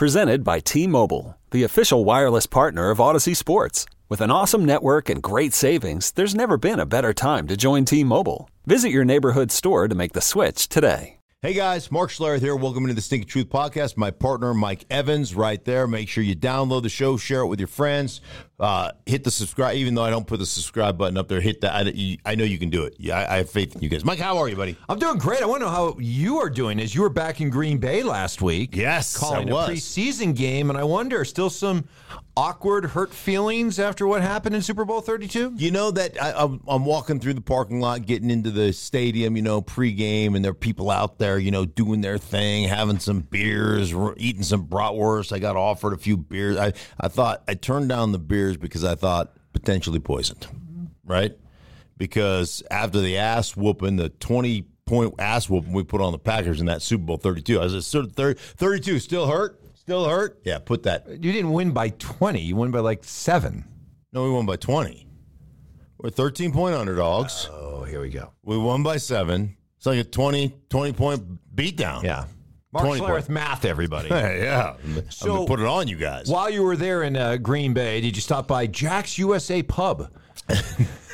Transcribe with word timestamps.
Presented 0.00 0.44
by 0.44 0.60
T 0.60 0.86
Mobile, 0.86 1.36
the 1.50 1.62
official 1.62 2.06
wireless 2.06 2.46
partner 2.46 2.88
of 2.88 2.96
Audacy 2.96 3.36
Sports. 3.36 3.84
With 4.08 4.22
an 4.22 4.30
awesome 4.30 4.64
network 4.64 5.10
and 5.10 5.22
great 5.22 5.52
savings, 5.52 6.12
there's 6.12 6.34
never 6.34 6.56
been 6.56 6.80
a 6.80 6.86
better 6.86 7.12
time 7.12 7.46
to 7.48 7.54
join 7.54 7.84
T 7.84 8.02
Mobile. 8.02 8.48
Visit 8.64 8.92
your 8.92 9.04
neighborhood 9.04 9.52
store 9.52 9.88
to 9.88 9.94
make 9.94 10.14
the 10.14 10.22
switch 10.22 10.70
today. 10.70 11.18
Hey 11.42 11.52
guys, 11.52 11.92
Mark 11.92 12.10
Schlereth 12.10 12.40
here. 12.40 12.56
Welcome 12.56 12.86
to 12.86 12.94
the 12.94 13.02
Stinkin 13.02 13.28
Truth 13.28 13.50
Podcast. 13.50 13.98
My 13.98 14.10
partner, 14.10 14.54
Mike 14.54 14.86
Evans, 14.88 15.34
right 15.34 15.62
there. 15.66 15.86
Make 15.86 16.08
sure 16.08 16.24
you 16.24 16.34
download 16.34 16.82
the 16.82 16.88
show, 16.88 17.18
share 17.18 17.40
it 17.40 17.48
with 17.48 17.60
your 17.60 17.66
friends, 17.66 18.22
uh, 18.60 18.92
hit 19.06 19.24
the 19.24 19.30
subscribe. 19.30 19.76
Even 19.76 19.94
though 19.94 20.04
I 20.04 20.10
don't 20.10 20.26
put 20.26 20.38
the 20.38 20.46
subscribe 20.46 20.98
button 20.98 21.16
up 21.16 21.28
there, 21.28 21.40
hit 21.40 21.62
that. 21.62 21.74
I, 21.74 22.18
I 22.24 22.34
know 22.34 22.44
you 22.44 22.58
can 22.58 22.70
do 22.70 22.84
it. 22.84 22.94
Yeah, 22.98 23.18
I, 23.18 23.34
I, 23.34 23.36
have 23.38 23.50
faith 23.50 23.74
in 23.74 23.82
you 23.82 23.88
guys. 23.88 24.04
Mike, 24.04 24.18
how 24.18 24.38
are 24.38 24.48
you, 24.48 24.56
buddy? 24.56 24.76
I'm 24.88 24.98
doing 24.98 25.18
great. 25.18 25.42
I 25.42 25.46
want 25.46 25.62
to 25.62 25.66
know 25.66 25.72
how 25.72 25.96
you 25.98 26.38
are 26.38 26.50
doing. 26.50 26.78
As 26.78 26.94
you 26.94 27.00
were 27.00 27.08
back 27.08 27.40
in 27.40 27.50
Green 27.50 27.78
Bay 27.78 28.02
last 28.02 28.42
week, 28.42 28.76
yes, 28.76 29.16
calling 29.16 29.48
I 29.48 29.50
a 29.50 29.54
was. 29.54 29.70
preseason 29.70 30.36
game, 30.36 30.70
and 30.70 30.78
I 30.78 30.84
wonder 30.84 31.24
still 31.24 31.50
some 31.50 31.86
awkward, 32.36 32.86
hurt 32.86 33.12
feelings 33.12 33.78
after 33.78 34.06
what 34.06 34.22
happened 34.22 34.54
in 34.54 34.62
Super 34.62 34.84
Bowl 34.84 35.00
32. 35.00 35.54
You 35.56 35.70
know 35.70 35.90
that 35.90 36.20
I, 36.22 36.32
I'm, 36.32 36.62
I'm 36.66 36.84
walking 36.84 37.20
through 37.20 37.34
the 37.34 37.40
parking 37.40 37.80
lot, 37.80 38.06
getting 38.06 38.30
into 38.30 38.50
the 38.50 38.72
stadium, 38.72 39.36
you 39.36 39.42
know, 39.42 39.60
pregame, 39.60 40.34
and 40.34 40.44
there 40.44 40.52
are 40.52 40.54
people 40.54 40.90
out 40.90 41.18
there, 41.18 41.38
you 41.38 41.50
know, 41.50 41.64
doing 41.64 42.00
their 42.00 42.18
thing, 42.18 42.68
having 42.68 42.98
some 42.98 43.20
beers, 43.20 43.92
eating 44.16 44.42
some 44.42 44.66
bratwurst. 44.66 45.32
I 45.32 45.38
got 45.38 45.56
offered 45.56 45.92
a 45.92 45.98
few 45.98 46.16
beers. 46.16 46.56
I, 46.56 46.72
I 46.98 47.08
thought 47.08 47.42
I 47.48 47.54
turned 47.54 47.88
down 47.88 48.12
the 48.12 48.18
because 48.56 48.84
I 48.84 48.94
thought 48.94 49.36
potentially 49.52 49.98
poisoned, 49.98 50.46
right? 51.04 51.36
Because 51.96 52.62
after 52.70 53.00
the 53.00 53.18
ass 53.18 53.56
whooping, 53.56 53.96
the 53.96 54.08
20 54.08 54.62
point 54.86 55.14
ass 55.18 55.48
whooping 55.48 55.72
we 55.72 55.84
put 55.84 56.00
on 56.00 56.12
the 56.12 56.18
Packers 56.18 56.60
in 56.60 56.66
that 56.66 56.82
Super 56.82 57.04
Bowl 57.04 57.16
32, 57.16 57.60
I 57.60 57.64
was 57.64 57.94
like, 57.94 58.38
32 58.38 58.98
still 58.98 59.26
hurt? 59.26 59.60
Still 59.74 60.08
hurt? 60.08 60.40
Yeah, 60.44 60.58
put 60.58 60.82
that. 60.84 61.08
You 61.08 61.32
didn't 61.32 61.52
win 61.52 61.72
by 61.72 61.90
20. 61.90 62.40
You 62.40 62.56
won 62.56 62.70
by 62.70 62.80
like 62.80 63.04
seven. 63.04 63.64
No, 64.12 64.24
we 64.24 64.30
won 64.30 64.46
by 64.46 64.56
20. 64.56 65.06
We're 65.98 66.10
13 66.10 66.52
point 66.52 66.74
underdogs. 66.74 67.48
Oh, 67.50 67.84
here 67.84 68.00
we 68.00 68.08
go. 68.08 68.32
We 68.42 68.56
won 68.56 68.82
by 68.82 68.96
seven. 68.96 69.56
It's 69.76 69.86
like 69.86 69.98
a 69.98 70.04
20, 70.04 70.54
20 70.68 70.92
point 70.92 71.56
beatdown. 71.56 72.02
Yeah. 72.02 72.24
Mark 72.72 72.86
20 72.86 73.00
Schlereth 73.00 73.28
math, 73.28 73.64
everybody. 73.64 74.08
Yeah. 74.10 74.74
So- 75.08 75.26
I'm 75.26 75.34
going 75.36 75.46
to 75.46 75.50
put 75.50 75.60
it 75.60 75.66
on 75.66 75.88
you 75.88 75.96
guys. 75.96 76.28
While 76.28 76.50
you 76.50 76.62
were 76.62 76.76
there 76.76 77.02
in 77.02 77.16
uh, 77.16 77.36
Green 77.36 77.74
Bay, 77.74 78.00
did 78.00 78.16
you 78.16 78.22
stop 78.22 78.46
by 78.46 78.66
Jack's 78.66 79.18
USA 79.18 79.62
Pub? 79.62 80.10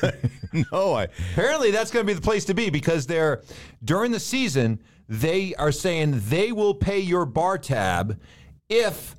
no, 0.73 0.95
I. 0.95 1.05
Apparently, 1.33 1.71
that's 1.71 1.91
going 1.91 2.05
to 2.07 2.11
be 2.11 2.15
the 2.15 2.23
place 2.23 2.45
to 2.47 2.55
be 2.55 2.71
because 2.71 3.07
they're 3.07 3.43
during 3.85 4.13
the 4.13 4.21
season. 4.21 4.81
They 5.09 5.55
are 5.55 5.73
saying 5.73 6.21
they 6.27 6.53
will 6.53 6.75
pay 6.75 6.99
your 6.99 7.25
bar 7.27 7.59
tab 7.59 8.21
if 8.69 9.15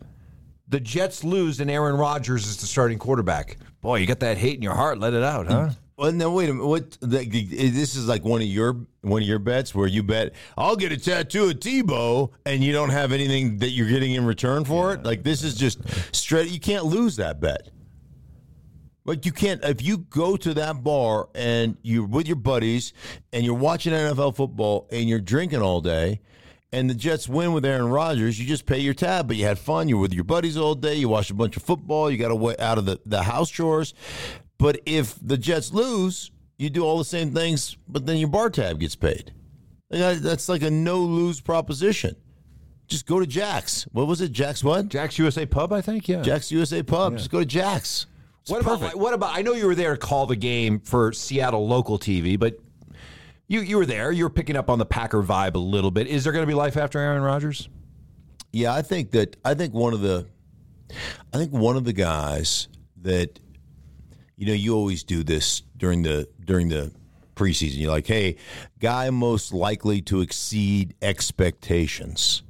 the 0.67 0.79
Jets 0.79 1.23
lose 1.23 1.59
and 1.61 1.71
Aaron 1.71 1.95
Rodgers 1.95 2.45
is 2.45 2.57
the 2.57 2.65
starting 2.67 2.99
quarterback. 2.99 3.57
Boy, 3.81 3.97
you 3.99 4.05
got 4.05 4.19
that 4.19 4.37
hate 4.37 4.55
in 4.57 4.61
your 4.61 4.73
heart. 4.75 4.99
Let 4.99 5.13
it 5.13 5.23
out, 5.23 5.47
huh? 5.47 5.69
Well, 5.97 6.11
now 6.11 6.29
wait 6.29 6.47
a 6.47 6.53
minute. 6.53 6.67
What? 6.67 6.91
The, 7.01 7.25
this 7.25 7.95
is 7.95 8.07
like 8.07 8.23
one 8.23 8.41
of 8.41 8.47
your 8.47 8.85
one 9.01 9.23
of 9.23 9.27
your 9.27 9.39
bets 9.39 9.73
where 9.73 9.87
you 9.87 10.03
bet 10.03 10.35
I'll 10.55 10.75
get 10.75 10.91
a 10.91 10.97
tattoo 10.97 11.45
of 11.45 11.53
Tebow 11.53 12.31
and 12.45 12.63
you 12.63 12.71
don't 12.71 12.91
have 12.91 13.11
anything 13.11 13.57
that 13.57 13.69
you're 13.69 13.89
getting 13.89 14.13
in 14.13 14.23
return 14.23 14.63
for 14.63 14.93
it. 14.93 15.03
Like 15.03 15.23
this 15.23 15.43
is 15.43 15.55
just 15.55 15.79
straight. 16.15 16.51
You 16.51 16.59
can't 16.59 16.85
lose 16.85 17.15
that 17.15 17.41
bet. 17.41 17.69
Like 19.05 19.25
you 19.25 19.31
can't 19.31 19.63
if 19.63 19.81
you 19.81 19.97
go 19.97 20.37
to 20.37 20.53
that 20.53 20.83
bar 20.83 21.29
and 21.33 21.77
you're 21.81 22.05
with 22.05 22.27
your 22.27 22.35
buddies 22.35 22.93
and 23.33 23.43
you're 23.43 23.55
watching 23.55 23.91
NFL 23.91 24.35
football 24.35 24.87
and 24.91 25.09
you're 25.09 25.19
drinking 25.19 25.63
all 25.63 25.81
day. 25.81 26.21
And 26.73 26.89
the 26.89 26.93
Jets 26.93 27.29
win 27.29 27.53
with 27.53 27.65
Aaron 27.65 27.87
Rodgers. 27.87 28.37
You 28.37 28.45
just 28.45 28.65
pay 28.65 28.79
your 28.79 28.93
tab, 28.93 29.29
but 29.29 29.37
you 29.37 29.45
had 29.45 29.57
fun. 29.57 29.87
You're 29.87 29.99
with 29.99 30.13
your 30.13 30.25
buddies 30.25 30.57
all 30.57 30.75
day. 30.75 30.95
You 30.95 31.07
watched 31.07 31.31
a 31.31 31.33
bunch 31.33 31.55
of 31.55 31.63
football. 31.63 32.11
You 32.11 32.17
got 32.17 32.29
away 32.29 32.55
out 32.59 32.77
of 32.77 32.85
the, 32.85 32.99
the 33.05 33.23
house 33.23 33.49
chores. 33.49 33.93
But 34.57 34.79
if 34.85 35.15
the 35.21 35.37
Jets 35.37 35.71
lose, 35.73 36.31
you 36.57 36.69
do 36.69 36.83
all 36.83 36.97
the 36.97 37.05
same 37.05 37.31
things, 37.33 37.77
but 37.87 38.05
then 38.05 38.17
your 38.17 38.29
bar 38.29 38.49
tab 38.49 38.79
gets 38.79 38.95
paid. 38.95 39.31
That's 39.89 40.49
like 40.49 40.63
a 40.63 40.71
no 40.71 40.99
lose 40.99 41.39
proposition. 41.39 42.15
Just 42.87 43.05
go 43.05 43.19
to 43.19 43.27
Jack's. 43.27 43.83
What 43.91 44.07
was 44.07 44.21
it? 44.21 44.31
Jack's 44.31 44.63
what? 44.63 44.87
Jack's 44.89 45.19
USA 45.19 45.45
Pub, 45.45 45.71
I 45.73 45.81
think. 45.81 46.07
Yeah. 46.07 46.21
Jack's 46.21 46.51
USA 46.51 46.81
Pub. 46.83 47.17
Just 47.17 47.29
go 47.29 47.39
to 47.39 47.45
Jack's. 47.45 48.05
It's 48.41 48.49
What 48.51 48.63
perfect. 48.63 48.93
about 48.93 48.99
what 48.99 49.13
about? 49.13 49.35
I 49.37 49.41
know 49.41 49.53
you 49.53 49.67
were 49.67 49.75
there 49.75 49.91
to 49.93 49.97
call 49.99 50.25
the 50.25 50.35
game 50.37 50.79
for 50.79 51.11
Seattle 51.11 51.67
local 51.67 51.99
TV, 51.99 52.39
but 52.39 52.57
you 53.47 53.59
you 53.59 53.77
were 53.77 53.85
there. 53.85 54.11
You 54.11 54.23
were 54.23 54.29
picking 54.29 54.55
up 54.55 54.69
on 54.69 54.79
the 54.79 54.85
Packer 54.85 55.21
vibe 55.21 55.55
a 55.55 55.59
little 55.59 55.91
bit. 55.91 56.07
Is 56.07 56.23
there 56.23 56.31
going 56.33 56.43
to 56.43 56.47
be 56.47 56.53
life 56.53 56.77
after 56.77 56.97
Aaron 56.97 57.21
Rodgers? 57.21 57.67
Yeah, 58.53 58.73
I 58.73 58.81
think 58.81 59.11
that 59.11 59.35
I 59.43 59.53
think 59.53 59.73
one 59.73 59.93
of 59.93 59.99
the 60.01 60.25
I 61.33 61.37
think 61.37 61.51
one 61.51 61.75
of 61.75 61.83
the 61.83 61.93
guys 61.93 62.69
that 63.01 63.37
you 64.37 64.45
know 64.45 64.53
you 64.53 64.75
always 64.75 65.03
do 65.03 65.23
this 65.23 65.63
during 65.75 66.03
the 66.03 66.27
during 66.45 66.69
the 66.69 66.91
preseason. 67.35 67.79
You're 67.79 67.91
like, 67.91 68.07
hey, 68.07 68.37
guy 68.79 69.09
most 69.09 69.53
likely 69.53 70.01
to 70.03 70.21
exceed 70.21 70.95
expectations. 71.01 72.43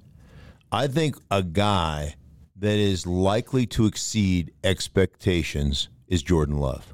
I 0.71 0.87
think 0.87 1.15
a 1.31 1.43
guy 1.43 2.15
that 2.57 2.77
is 2.77 3.05
likely 3.05 3.65
to 3.67 3.85
exceed 3.85 4.51
expectations 4.63 5.89
is 6.07 6.23
Jordan 6.23 6.57
Love. 6.57 6.93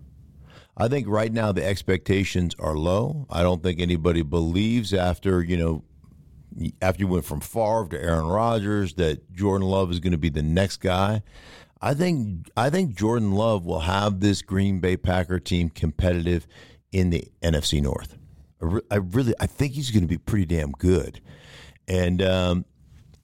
I 0.76 0.88
think 0.88 1.08
right 1.08 1.32
now 1.32 1.52
the 1.52 1.66
expectations 1.66 2.56
are 2.60 2.76
low. 2.76 3.28
I 3.30 3.44
don't 3.44 3.62
think 3.62 3.80
anybody 3.80 4.24
believes 4.24 4.94
after, 4.94 5.44
you 5.44 5.58
know, 5.58 5.84
after 6.82 7.02
you 7.02 7.08
went 7.08 7.26
from 7.26 7.42
Favre 7.42 7.88
to 7.92 8.02
Aaron 8.02 8.26
Rodgers 8.26 8.96
that 8.96 9.32
Jordan 9.34 9.68
Love 9.68 9.92
is 9.92 10.00
going 10.00 10.12
to 10.12 10.18
be 10.18 10.30
the 10.30 10.44
next 10.44 10.78
guy. 10.78 11.22
I 11.84 11.94
think 11.94 12.50
I 12.56 12.70
think 12.70 12.96
Jordan 12.96 13.34
Love 13.34 13.66
will 13.66 13.82
have 13.82 14.22
this 14.22 14.42
Green 14.42 14.80
Bay 14.80 14.96
Packer 14.96 15.38
team 15.38 15.70
competitive 15.70 16.48
in 16.94 17.10
the 17.10 17.28
NFC 17.42 17.82
North. 17.82 18.18
I, 18.62 18.66
re- 18.66 18.82
I 18.90 18.96
really 18.96 19.34
I 19.38 19.48
think 19.48 19.74
he's 19.74 19.92
going 19.92 20.04
to 20.04 20.08
be 20.08 20.18
pretty 20.18 20.46
damn 20.46 20.72
good. 20.72 21.20
And 21.90 22.22
um, 22.22 22.64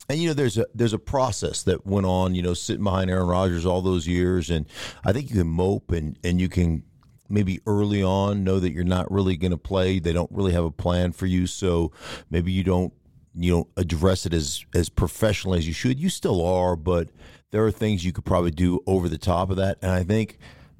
and 0.10 0.20
you 0.20 0.28
know 0.28 0.34
there's 0.34 0.58
a 0.58 0.66
there's 0.76 0.92
a 0.92 1.00
process 1.00 1.64
that 1.64 1.88
went 1.88 2.06
on, 2.06 2.36
you 2.36 2.42
know, 2.42 2.54
sitting 2.54 2.84
behind 2.84 3.10
Aaron 3.10 3.28
Rodgers 3.28 3.66
all 3.66 3.82
those 3.82 4.06
years 4.06 4.50
and 4.50 4.66
I 5.06 5.14
think 5.14 5.30
you 5.30 5.38
can 5.38 5.48
mope 5.48 5.94
and 5.94 6.20
and 6.26 6.42
you 6.42 6.50
can 6.50 6.84
maybe 7.30 7.62
early 7.66 8.04
on 8.04 8.44
know 8.44 8.60
that 8.60 8.74
you're 8.74 8.84
not 8.84 9.10
really 9.10 9.38
going 9.38 9.52
to 9.52 9.58
play. 9.58 10.00
They 10.00 10.12
don't 10.12 10.32
really 10.34 10.52
have 10.52 10.66
a 10.66 10.72
plan 10.72 11.14
for 11.14 11.28
you, 11.28 11.48
so 11.48 11.94
maybe 12.30 12.52
you 12.52 12.66
don't 12.66 12.92
you 13.36 13.54
don't 13.54 13.70
address 13.78 14.26
it 14.26 14.34
as 14.34 14.66
as 14.76 14.90
professionally 14.90 15.60
as 15.60 15.66
you 15.66 15.74
should. 15.74 15.98
You 15.98 16.10
still 16.10 16.46
are, 16.46 16.76
but 16.76 17.08
there 17.52 17.66
are 17.66 17.72
things 17.72 18.06
you 18.06 18.12
could 18.12 18.26
probably 18.26 18.52
do 18.52 18.82
over 18.86 19.10
the 19.10 19.18
top 19.18 19.50
of 19.50 19.58
that. 19.58 19.78
And 19.82 19.92
I 19.92 20.04
think 20.04 20.38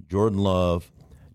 Jordan 0.08 0.40
Love 0.40 0.92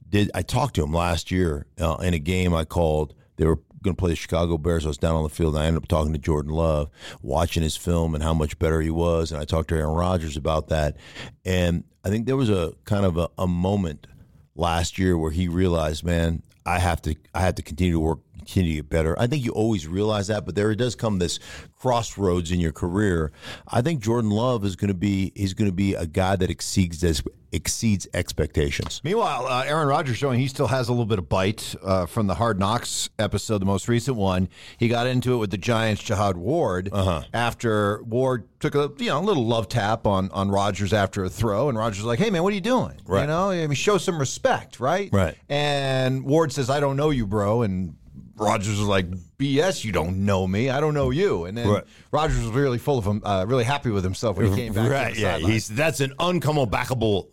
did. 0.08 0.30
I 0.34 0.42
talked 0.42 0.74
to 0.76 0.84
him 0.84 0.92
last 0.92 1.30
year 1.30 1.66
uh, 1.80 1.96
in 1.96 2.14
a 2.14 2.18
game 2.18 2.54
I 2.54 2.64
called. 2.64 3.14
They 3.36 3.46
were 3.46 3.60
going 3.82 3.96
to 3.96 4.00
play 4.00 4.10
the 4.10 4.16
Chicago 4.16 4.56
Bears. 4.58 4.84
I 4.84 4.88
was 4.88 4.98
down 4.98 5.16
on 5.16 5.24
the 5.24 5.28
field, 5.28 5.54
and 5.54 5.62
I 5.62 5.66
ended 5.66 5.82
up 5.82 5.88
talking 5.88 6.12
to 6.12 6.18
Jordan 6.18 6.52
Love, 6.52 6.88
watching 7.22 7.62
his 7.62 7.76
film 7.76 8.14
and 8.14 8.22
how 8.22 8.32
much 8.32 8.58
better 8.58 8.80
he 8.80 8.90
was. 8.90 9.32
And 9.32 9.40
I 9.40 9.44
talked 9.44 9.68
to 9.68 9.76
Aaron 9.76 9.94
Rodgers 9.94 10.36
about 10.36 10.68
that. 10.68 10.96
And 11.44 11.84
I 12.04 12.08
think 12.08 12.26
there 12.26 12.36
was 12.36 12.50
a 12.50 12.72
kind 12.84 13.04
of 13.04 13.16
a, 13.16 13.28
a 13.36 13.46
moment 13.46 14.06
last 14.54 14.98
year 14.98 15.18
where 15.18 15.30
he 15.30 15.48
realized, 15.48 16.04
man, 16.04 16.42
I 16.66 16.78
have 16.78 17.02
to 17.02 17.14
I 17.34 17.40
have 17.40 17.56
to 17.56 17.62
continue 17.62 17.94
to 17.94 18.00
work 18.00 18.20
continue 18.46 18.70
to 18.72 18.76
get 18.82 18.88
better. 18.90 19.18
I 19.18 19.26
think 19.26 19.44
you 19.44 19.52
always 19.52 19.86
realize 19.88 20.28
that, 20.28 20.44
but 20.46 20.54
there 20.54 20.74
does 20.74 20.94
come 20.94 21.18
this 21.18 21.38
crossroads 21.78 22.50
in 22.50 22.60
your 22.60 22.72
career. 22.72 23.32
I 23.68 23.82
think 23.82 24.00
Jordan 24.02 24.30
Love 24.30 24.64
is 24.64 24.76
going 24.76 24.88
to 24.88 24.94
be 24.94 25.32
he's 25.34 25.54
going 25.54 25.70
to 25.70 25.74
be 25.74 25.94
a 25.94 26.06
guy 26.06 26.36
that 26.36 26.50
exceeds 26.50 27.04
exceeds 27.52 28.08
expectations. 28.14 29.00
Meanwhile, 29.04 29.46
uh, 29.46 29.62
Aaron 29.64 29.86
Rodgers 29.86 30.16
showing 30.16 30.40
he 30.40 30.48
still 30.48 30.66
has 30.66 30.88
a 30.88 30.92
little 30.92 31.06
bit 31.06 31.18
of 31.20 31.28
bite 31.28 31.74
uh, 31.84 32.06
from 32.06 32.26
the 32.26 32.34
Hard 32.34 32.58
Knocks 32.58 33.10
episode, 33.18 33.58
the 33.58 33.64
most 33.66 33.86
recent 33.86 34.16
one. 34.16 34.48
He 34.78 34.88
got 34.88 35.06
into 35.06 35.34
it 35.34 35.36
with 35.36 35.50
the 35.52 35.58
Giants' 35.58 36.02
Jihad 36.02 36.36
Ward 36.36 36.88
Uh-huh. 36.92 37.22
after 37.32 38.02
Ward 38.02 38.48
took 38.60 38.74
a 38.74 38.90
you 38.98 39.06
know 39.06 39.20
a 39.20 39.22
little 39.22 39.46
love 39.46 39.68
tap 39.68 40.06
on 40.06 40.30
on 40.32 40.50
Rodgers 40.50 40.92
after 40.92 41.24
a 41.24 41.28
throw, 41.30 41.68
and 41.68 41.78
Rodgers 41.78 41.98
was 41.98 42.06
like, 42.06 42.18
"Hey 42.18 42.30
man, 42.30 42.42
what 42.42 42.50
are 42.52 42.56
you 42.56 42.60
doing? 42.60 42.94
You 43.22 43.28
know, 43.28 43.50
I 43.50 43.66
mean, 43.66 43.74
show 43.74 43.98
some 43.98 44.18
respect, 44.18 44.80
right? 44.80 45.10
Right. 45.12 45.36
And 45.48 46.24
Ward 46.24 46.50
says, 46.52 46.70
"I 46.70 46.80
don't 46.80 46.96
know 46.96 47.10
you, 47.10 47.26
bro," 47.26 47.62
and 47.62 47.94
Rodgers 48.36 48.78
was 48.78 48.88
like, 48.88 49.06
"BS, 49.38 49.84
you 49.84 49.92
don't 49.92 50.24
know 50.24 50.46
me. 50.46 50.68
I 50.70 50.80
don't 50.80 50.94
know 50.94 51.10
you." 51.10 51.44
And 51.44 51.56
then 51.56 51.68
Right. 51.68 51.84
Rodgers 52.10 52.38
was 52.40 52.48
really 52.48 52.78
full 52.78 52.98
of 52.98 53.04
him, 53.04 53.22
uh, 53.24 53.44
really 53.46 53.64
happy 53.64 53.90
with 53.90 54.02
himself 54.04 54.36
when 54.36 54.46
he 54.50 54.56
came 54.56 54.72
back. 54.72 54.84
to 54.86 54.90
Right, 54.90 55.16
yeah, 55.18 55.32
sideline. 55.34 55.52
he's 55.52 55.68
that's 55.68 56.00
an 56.00 56.12
uncomebackable, 56.18 57.28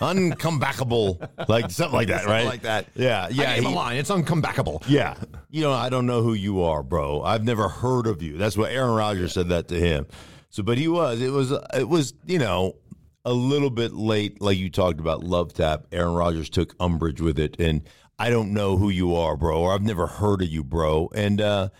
uncomebackable, 0.00 1.48
like 1.48 1.70
something 1.70 1.94
like 1.96 2.08
that, 2.08 2.18
Something 2.22 2.32
right? 2.32 2.46
like 2.46 2.62
that. 2.62 2.86
Yeah, 2.94 3.28
yeah, 3.30 3.50
I 3.52 3.60
he- 3.60 3.64
a 3.66 3.68
line. 3.68 3.96
It's 3.96 4.10
uncomebackable. 4.10 4.84
Yeah. 4.88 5.14
You 5.50 5.62
know, 5.62 5.72
I 5.72 5.88
don't 5.88 6.06
know 6.06 6.22
who 6.22 6.34
you 6.34 6.62
are, 6.62 6.82
bro. 6.82 7.22
I've 7.22 7.44
never 7.44 7.68
heard 7.68 8.06
of 8.06 8.22
you. 8.22 8.36
That's 8.38 8.56
what 8.56 8.70
Aaron 8.70 8.94
Rodgers 8.94 9.32
said 9.32 9.48
that 9.50 9.68
to 9.68 9.74
him. 9.78 10.06
So, 10.50 10.62
but 10.62 10.78
he 10.78 10.88
was, 10.88 11.20
it 11.20 11.30
was, 11.30 11.52
it 11.74 11.88
was, 11.88 12.14
you 12.26 12.38
know, 12.38 12.76
a 13.24 13.32
little 13.32 13.70
bit 13.70 13.92
late, 13.92 14.40
like 14.42 14.58
you 14.58 14.68
talked 14.70 15.00
about 15.00 15.22
love 15.24 15.54
tap. 15.54 15.86
Aaron 15.92 16.14
Rodgers 16.14 16.50
took 16.50 16.74
umbrage 16.80 17.20
with 17.20 17.38
it. 17.38 17.56
And 17.58 17.82
I 18.22 18.30
don't 18.30 18.52
know 18.52 18.76
who 18.76 18.88
you 18.88 19.16
are, 19.16 19.36
bro, 19.36 19.58
or 19.58 19.74
I've 19.74 19.82
never 19.82 20.06
heard 20.06 20.42
of 20.42 20.48
you, 20.48 20.62
bro. 20.62 21.10
And, 21.12 21.40
uh, 21.40 21.70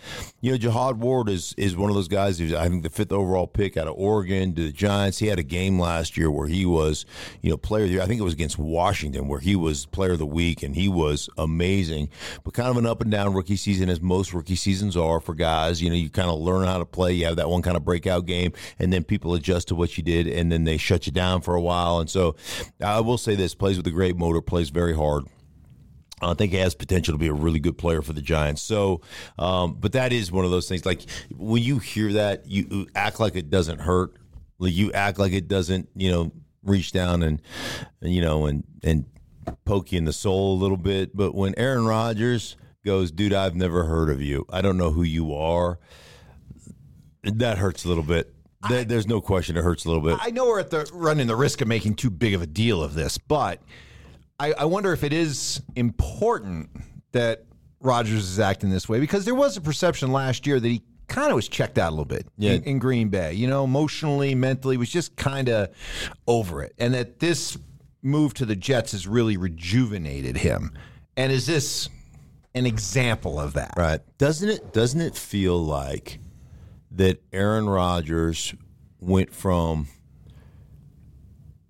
you 0.41 0.51
know, 0.51 0.59
Jihad 0.59 0.99
Ward 0.99 1.29
is, 1.29 1.55
is 1.57 1.77
one 1.77 1.89
of 1.89 1.95
those 1.95 2.09
guys 2.09 2.41
who's, 2.41 2.53
I 2.53 2.69
think, 2.69 2.83
the 2.83 2.91
fifth 2.91 3.13
overall 3.13 3.47
pick 3.47 3.77
out 3.77 3.87
of 3.87 3.95
Oregon 3.97 4.53
to 4.57 4.65
the 4.65 4.73
Giants. 4.73 5.19
He 5.19 5.29
had 5.29 5.39
a 5.39 5.45
game 5.45 5.79
last 5.79 6.17
year 6.17 6.33
where 6.33 6.49
he 6.49 6.67
was, 6.67 7.07
you 7.43 7.51
know, 7.51 7.57
player 7.57 7.85
of 7.85 7.91
the 7.91 7.95
year. 7.95 8.03
I 8.03 8.07
think 8.07 8.21
it 8.21 8.25
was 8.25 8.33
against 8.33 8.59
Washington 8.59 9.29
where 9.29 9.39
he 9.39 9.55
was 9.55 9.87
player 9.87 10.15
of 10.15 10.19
the 10.19 10.27
week 10.27 10.65
and 10.65 10.75
he 10.75 10.89
was 10.89 11.31
amazing. 11.39 12.09
But 12.43 12.55
kind 12.55 12.71
of 12.71 12.77
an 12.77 12.87
up 12.87 13.03
and 13.03 13.11
down 13.13 13.35
rookie 13.35 13.55
season, 13.55 13.89
as 13.89 14.01
most 14.01 14.35
rookie 14.35 14.57
seasons 14.57 14.97
are 14.97 15.21
for 15.21 15.37
guys. 15.37 15.81
You 15.81 15.91
know, 15.91 15.97
you 15.97 16.11
kind 16.11 16.29
of 16.29 16.41
learn 16.41 16.67
how 16.67 16.79
to 16.79 16.85
play. 16.85 17.13
You 17.13 17.27
have 17.27 17.37
that 17.37 17.51
one 17.51 17.63
kind 17.63 17.77
of 17.77 17.85
breakout 17.85 18.27
game, 18.27 18.53
and 18.81 18.93
then 18.93 19.05
people 19.05 19.35
adjust 19.35 19.69
to 19.69 19.77
what 19.77 19.97
you 19.97 20.03
did, 20.03 20.27
and 20.27 20.51
then 20.51 20.65
they 20.65 20.77
shut 20.77 21.07
you 21.07 21.13
down 21.13 21.41
for 21.43 21.55
a 21.55 21.63
while. 21.63 22.01
And 22.01 22.11
so 22.11 22.35
I 22.85 22.99
will 22.99 23.17
say 23.17 23.37
this 23.37 23.55
plays 23.55 23.77
with 23.77 23.87
a 23.87 23.93
great 23.93 24.17
motor, 24.17 24.41
plays 24.41 24.71
very 24.71 24.97
hard. 24.97 25.27
I 26.31 26.35
think 26.35 26.53
he 26.53 26.59
has 26.59 26.75
potential 26.75 27.15
to 27.15 27.19
be 27.19 27.27
a 27.29 27.33
really 27.33 27.59
good 27.61 27.77
player 27.77 28.01
for 28.03 28.13
the 28.13 28.23
Giants. 28.23 28.63
So, 28.63 29.01
um, 29.39 29.75
but 29.81 29.93
that 29.93 30.13
is 30.13 30.31
one 30.31 30.45
of 30.45 30.51
those 30.51 30.69
things. 30.69 30.87
Like 30.87 31.03
when 31.37 31.63
you 31.63 31.79
hear 31.79 32.13
that, 32.15 32.47
you 32.47 32.87
act 32.95 33.19
like 33.21 33.35
it 33.37 33.51
doesn't 33.51 33.81
hurt. 33.81 34.15
Like 34.59 34.73
you 34.75 34.93
act 34.93 35.19
like 35.19 35.33
it 35.33 35.49
doesn't, 35.49 35.89
you 35.97 36.11
know, 36.11 36.33
reach 36.63 36.93
down 36.93 37.23
and, 37.25 37.43
and 38.01 38.15
you 38.15 38.21
know, 38.23 38.47
and 38.47 38.63
and 38.85 39.05
poke 39.65 39.91
you 39.91 39.99
in 39.99 40.05
the 40.05 40.13
soul 40.13 40.55
a 40.55 40.59
little 40.61 40.77
bit. 40.77 41.17
But 41.17 41.35
when 41.35 41.55
Aaron 41.57 41.85
Rodgers 41.87 42.57
goes, 42.85 43.11
dude, 43.11 43.33
I've 43.33 43.57
never 43.57 43.85
heard 43.85 44.09
of 44.09 44.23
you. 44.23 44.47
I 44.51 44.61
don't 44.63 44.77
know 44.77 44.91
who 44.93 45.03
you 45.03 45.35
are. 45.35 45.79
That 47.25 47.59
hurts 47.59 47.85
a 47.85 47.89
little 47.89 48.03
bit. 48.05 48.33
There- 48.69 48.85
There's 48.85 49.07
no 49.09 49.21
question 49.21 49.57
it 49.57 49.63
hurts 49.65 49.85
a 49.85 49.89
little 49.89 50.03
bit. 50.03 50.19
I 50.21 50.31
know 50.31 50.47
we're 50.47 50.61
at 50.61 50.71
the 50.71 50.89
running 50.93 51.27
the 51.27 51.37
risk 51.37 51.61
of 51.61 51.69
making 51.69 51.95
too 51.95 52.11
big 52.11 52.35
of 52.35 52.43
a 52.43 52.47
deal 52.47 52.83
of 52.83 52.95
this, 52.95 53.19
but 53.19 53.61
I, 54.39 54.53
I 54.53 54.65
wonder 54.65 54.93
if 54.93 55.05
it 55.05 55.13
is 55.13 55.63
important 55.77 56.71
that 57.13 57.45
Rodgers 57.81 58.29
is 58.29 58.41
acting 58.41 58.71
this 58.71 58.89
way 58.89 59.01
because 59.01 59.25
there 59.25 59.35
was 59.35 59.57
a 59.57 59.61
perception 59.61 60.13
last 60.13 60.47
year 60.47 60.59
that 60.61 60.69
he 60.69 60.83
kind 61.09 61.29
of 61.31 61.35
was 61.37 61.49
checked 61.49 61.79
out 61.79 61.89
a 61.89 61.91
little 61.91 62.05
bit 62.05 62.27
Yeah. 62.39 62.53
in, 62.53 62.63
in 62.65 62.79
Green 62.79 63.09
Bay. 63.09 63.35
You 63.35 63.47
know, 63.49 63.65
emotionally, 63.65 64.35
mentally, 64.35 64.77
was 64.77 64.89
just 64.91 65.15
kind 65.17 65.49
of 65.49 65.69
over 66.27 66.63
it, 66.63 66.75
and 66.79 66.95
that 66.95 67.19
this 67.19 67.59
move 68.03 68.35
to 68.35 68.47
the 68.47 68.57
Jets 68.57 68.93
has 68.93 69.07
really 69.07 69.37
rejuvenated 69.37 70.37
him. 70.39 70.73
And 71.17 71.31
is 71.31 71.47
this 71.47 71.89
an 72.55 72.67
example 72.67 73.39
of 73.39 73.53
that? 73.55 73.75
Right. 73.77 74.01
Doesn't 74.19 74.49
it 74.49 74.73
doesn't 74.73 75.01
it 75.01 75.15
feel 75.17 75.59
like 75.59 76.19
that 76.93 77.23
Aaron 77.33 77.69
Rodgers 77.69 78.55
went 79.01 79.33
from 79.35 79.89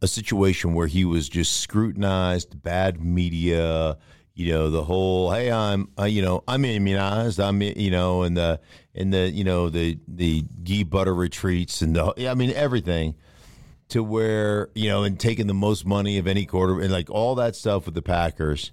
a 0.03 0.09
situation 0.09 0.75
where 0.75 0.89
he 0.89 1.05
was 1.05 1.29
just 1.29 1.61
scrutinized, 1.61 2.61
bad 2.61 3.01
media, 3.01 3.97
you 4.35 4.53
know, 4.53 4.69
the 4.69 4.83
whole 4.83 5.31
hey, 5.31 5.51
I'm 5.51 5.91
uh, 5.99 6.05
you 6.05 6.23
know, 6.23 6.43
I'm 6.49 6.65
immunized, 6.65 7.39
I'm 7.39 7.63
you 7.63 7.91
know, 7.91 8.23
and 8.25 8.37
the 8.37 8.61
and 8.95 9.15
the 9.15 9.31
you 9.31 9.45
know, 9.45 9.71
the 9.71 9.99
the 10.09 10.45
ghee 10.65 10.83
butter 10.83 11.15
retreats 11.15 11.83
and 11.83 11.95
the 11.95 12.29
I 12.29 12.35
mean 12.35 12.51
everything 12.51 13.15
to 13.91 14.03
where 14.03 14.71
you 14.75 14.89
know 14.89 15.05
and 15.05 15.21
taking 15.21 15.47
the 15.47 15.55
most 15.55 15.87
money 15.87 16.19
of 16.19 16.27
any 16.27 16.47
quarter 16.47 16.81
and 16.81 16.91
like 16.91 17.09
all 17.09 17.37
that 17.37 17.55
stuff 17.55 17.87
with 17.87 17.95
the 17.95 18.03
Packers, 18.03 18.73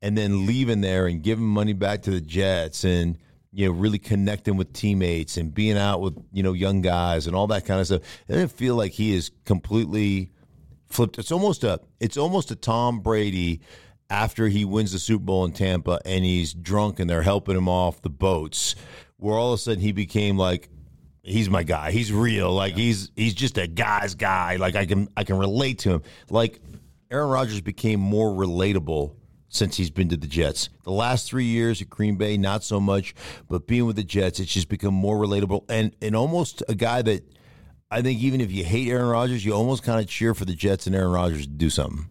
and 0.00 0.16
then 0.16 0.46
leaving 0.46 0.80
there 0.80 1.08
and 1.08 1.22
giving 1.22 1.46
money 1.46 1.72
back 1.72 2.02
to 2.02 2.12
the 2.12 2.20
Jets 2.20 2.84
and 2.84 3.18
you 3.50 3.66
know 3.66 3.72
really 3.72 3.98
connecting 3.98 4.56
with 4.56 4.72
teammates 4.72 5.38
and 5.38 5.52
being 5.52 5.76
out 5.76 6.00
with 6.00 6.16
you 6.32 6.44
know 6.44 6.52
young 6.52 6.82
guys 6.82 7.26
and 7.26 7.34
all 7.34 7.48
that 7.48 7.64
kind 7.64 7.80
of 7.80 7.86
stuff. 7.86 8.02
I 8.28 8.34
didn't 8.34 8.52
feel 8.52 8.76
like 8.76 8.92
he 8.92 9.12
is 9.14 9.32
completely 9.44 10.30
flipped. 10.88 11.18
It's 11.18 11.32
almost 11.32 11.64
a 11.64 11.80
it's 12.00 12.16
almost 12.16 12.50
a 12.50 12.56
Tom 12.56 13.00
Brady 13.00 13.60
after 14.10 14.48
he 14.48 14.64
wins 14.64 14.92
the 14.92 14.98
Super 14.98 15.24
Bowl 15.24 15.44
in 15.44 15.52
Tampa 15.52 16.00
and 16.04 16.24
he's 16.24 16.54
drunk 16.54 16.98
and 16.98 17.08
they're 17.08 17.22
helping 17.22 17.56
him 17.56 17.68
off 17.68 18.02
the 18.02 18.10
boats, 18.10 18.74
where 19.16 19.36
all 19.36 19.52
of 19.52 19.58
a 19.58 19.62
sudden 19.62 19.80
he 19.80 19.92
became 19.92 20.36
like 20.36 20.68
he's 21.22 21.50
my 21.50 21.62
guy. 21.62 21.90
He's 21.90 22.12
real. 22.12 22.52
Like 22.52 22.74
he's 22.74 23.10
he's 23.16 23.34
just 23.34 23.58
a 23.58 23.66
guy's 23.66 24.14
guy. 24.14 24.56
Like 24.56 24.76
I 24.76 24.86
can 24.86 25.08
I 25.16 25.24
can 25.24 25.38
relate 25.38 25.80
to 25.80 25.92
him. 25.92 26.02
Like 26.30 26.60
Aaron 27.10 27.30
Rodgers 27.30 27.60
became 27.60 28.00
more 28.00 28.30
relatable 28.30 29.14
since 29.50 29.76
he's 29.76 29.90
been 29.90 30.08
to 30.10 30.16
the 30.16 30.26
Jets. 30.26 30.68
The 30.84 30.92
last 30.92 31.28
three 31.28 31.46
years 31.46 31.80
at 31.80 31.88
Green 31.88 32.16
Bay, 32.16 32.36
not 32.36 32.62
so 32.62 32.78
much, 32.78 33.14
but 33.48 33.66
being 33.66 33.86
with 33.86 33.96
the 33.96 34.04
Jets, 34.04 34.40
it's 34.40 34.52
just 34.52 34.68
become 34.68 34.94
more 34.94 35.16
relatable 35.18 35.64
and 35.68 35.94
and 36.02 36.16
almost 36.16 36.62
a 36.68 36.74
guy 36.74 37.02
that 37.02 37.24
I 37.90 38.02
think 38.02 38.20
even 38.20 38.40
if 38.40 38.52
you 38.52 38.64
hate 38.64 38.88
Aaron 38.88 39.08
Rodgers, 39.08 39.44
you 39.44 39.52
almost 39.52 39.82
kind 39.82 39.98
of 39.98 40.06
cheer 40.06 40.34
for 40.34 40.44
the 40.44 40.54
Jets 40.54 40.86
and 40.86 40.94
Aaron 40.94 41.10
Rodgers 41.10 41.42
to 41.42 41.52
do 41.52 41.70
something. 41.70 42.06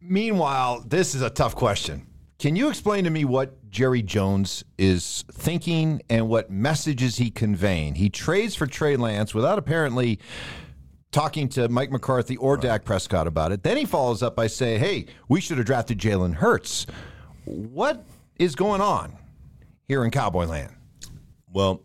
Meanwhile, 0.00 0.84
this 0.86 1.14
is 1.14 1.22
a 1.22 1.30
tough 1.30 1.54
question. 1.54 2.06
Can 2.40 2.56
you 2.56 2.68
explain 2.68 3.04
to 3.04 3.10
me 3.10 3.24
what 3.24 3.70
Jerry 3.70 4.02
Jones 4.02 4.64
is 4.76 5.24
thinking 5.30 6.02
and 6.10 6.28
what 6.28 6.50
messages 6.50 7.16
he 7.16 7.30
conveying? 7.30 7.94
He 7.94 8.10
trades 8.10 8.56
for 8.56 8.66
Trey 8.66 8.96
Lance 8.96 9.32
without 9.32 9.58
apparently 9.58 10.18
talking 11.12 11.48
to 11.50 11.68
Mike 11.68 11.92
McCarthy 11.92 12.36
or 12.36 12.56
Dak 12.56 12.84
Prescott 12.84 13.28
about 13.28 13.52
it. 13.52 13.62
Then 13.62 13.76
he 13.76 13.84
follows 13.84 14.22
up 14.22 14.34
by 14.34 14.48
saying, 14.48 14.80
"Hey, 14.80 15.06
we 15.28 15.40
should 15.40 15.58
have 15.58 15.66
drafted 15.66 15.98
Jalen 15.98 16.34
Hurts." 16.34 16.86
What 17.44 18.04
is 18.36 18.56
going 18.56 18.80
on 18.80 19.16
here 19.86 20.04
in 20.04 20.10
Cowboy 20.10 20.46
Land? 20.46 20.72
Well, 21.52 21.82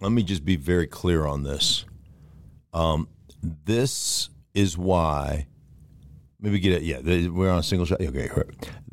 let 0.00 0.12
me 0.12 0.22
just 0.22 0.44
be 0.44 0.56
very 0.56 0.86
clear 0.86 1.26
on 1.26 1.42
this. 1.42 1.84
Um, 2.76 3.08
this 3.42 4.28
is 4.54 4.76
why. 4.76 5.46
Maybe 6.38 6.60
get 6.60 6.72
it. 6.72 6.82
Yeah, 6.82 7.28
we're 7.30 7.50
on 7.50 7.60
a 7.60 7.62
single 7.62 7.86
shot. 7.86 8.02
Okay, 8.02 8.28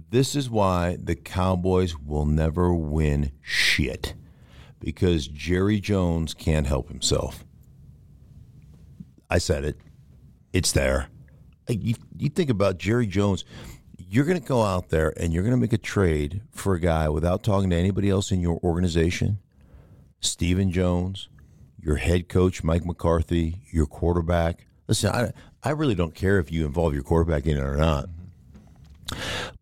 this 0.09 0.35
is 0.35 0.49
why 0.49 0.97
the 1.03 1.15
Cowboys 1.15 1.97
will 1.97 2.25
never 2.25 2.73
win 2.73 3.33
shit 3.41 4.13
because 4.79 5.27
Jerry 5.27 5.81
Jones 5.81 6.33
can't 6.33 6.65
help 6.65 6.87
himself. 6.87 7.43
I 9.29 9.39
said 9.39 9.65
it. 9.65 9.77
It's 10.53 10.71
there. 10.71 11.09
You, 11.67 11.95
you 12.17 12.29
think 12.29 12.49
about 12.49 12.77
Jerry 12.77 13.07
Jones. 13.07 13.43
You're 13.97 14.25
going 14.25 14.39
to 14.39 14.47
go 14.47 14.61
out 14.61 14.89
there 14.89 15.13
and 15.17 15.33
you're 15.33 15.43
going 15.43 15.55
to 15.55 15.61
make 15.61 15.73
a 15.73 15.77
trade 15.77 16.41
for 16.51 16.75
a 16.75 16.79
guy 16.79 17.09
without 17.09 17.43
talking 17.43 17.69
to 17.71 17.75
anybody 17.75 18.09
else 18.09 18.31
in 18.31 18.39
your 18.39 18.59
organization. 18.63 19.39
Stephen 20.21 20.71
Jones, 20.71 21.27
your 21.83 21.97
head 21.97 22.29
coach 22.29 22.63
Mike 22.63 22.85
McCarthy, 22.85 23.61
your 23.71 23.85
quarterback. 23.85 24.65
Listen, 24.87 25.11
I 25.13 25.33
I 25.61 25.71
really 25.71 25.95
don't 25.95 26.15
care 26.15 26.39
if 26.39 26.51
you 26.51 26.65
involve 26.65 26.93
your 26.93 27.03
quarterback 27.03 27.45
in 27.45 27.57
it 27.57 27.63
or 27.63 27.75
not. 27.75 28.09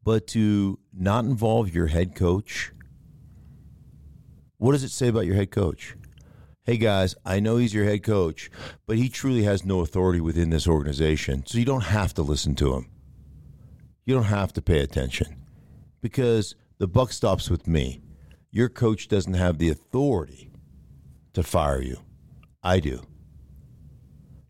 But 0.04 0.28
to 0.28 0.80
not 0.94 1.26
involve 1.26 1.74
your 1.74 1.88
head 1.88 2.16
coach, 2.16 2.72
what 4.58 4.74
does 4.74 4.84
it 4.84 4.92
say 4.92 5.08
about 5.08 5.26
your 5.26 5.36
head 5.36 5.52
coach? 5.52 5.96
Hey 6.64 6.78
guys, 6.78 7.16
I 7.26 7.40
know 7.40 7.58
he's 7.58 7.74
your 7.74 7.86
head 7.86 8.04
coach, 8.04 8.52
but 8.86 8.98
he 8.98 9.10
truly 9.10 9.44
has 9.44 9.66
no 9.66 9.80
authority 9.80 10.22
within 10.22 10.52
this 10.52 10.68
organization. 10.68 11.44
So 11.48 11.58
you 11.58 11.66
don't 11.66 11.86
have 11.86 12.14
to 12.14 12.22
listen 12.22 12.54
to 12.56 12.76
him. 12.76 12.88
You 14.06 14.14
don't 14.14 14.26
have 14.26 14.54
to 14.54 14.62
pay 14.62 14.80
attention 14.80 15.44
because 16.02 16.56
the 16.78 16.88
buck 16.88 17.12
stops 17.12 17.50
with 17.50 17.68
me. 17.68 18.02
Your 18.52 18.70
coach 18.70 19.08
doesn't 19.08 19.34
have 19.34 19.58
the 19.58 19.70
authority 19.70 20.52
to 21.34 21.42
fire 21.42 21.82
you. 21.82 21.98
I 22.64 22.80
do. 22.80 23.02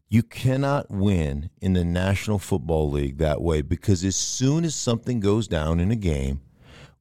You 0.09 0.23
cannot 0.23 0.91
win 0.91 1.49
in 1.61 1.71
the 1.71 1.85
National 1.85 2.37
Football 2.37 2.91
League 2.91 3.17
that 3.19 3.41
way 3.41 3.61
because 3.61 4.03
as 4.03 4.17
soon 4.17 4.65
as 4.65 4.75
something 4.75 5.21
goes 5.21 5.47
down 5.47 5.79
in 5.79 5.89
a 5.89 5.95
game, 5.95 6.41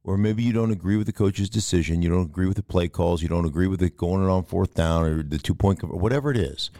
or 0.03 0.17
maybe 0.17 0.43
you 0.43 0.53
don't 0.53 0.71
agree 0.71 0.95
with 0.95 1.07
the 1.07 1.13
coach's 1.13 1.49
decision, 1.49 2.01
you 2.01 2.09
don't 2.09 2.27
agree 2.27 2.47
with 2.47 2.55
the 2.55 2.63
play 2.63 2.87
calls, 2.87 3.21
you 3.21 3.27
don't 3.27 3.45
agree 3.45 3.67
with 3.67 3.83
it 3.83 3.97
going 3.97 4.23
on 4.23 4.45
fourth 4.45 4.73
down 4.73 5.03
or 5.03 5.23
the 5.23 5.37
two 5.37 5.53
point, 5.53 5.83
whatever 5.83 6.31
it 6.31 6.37
is. 6.37 6.71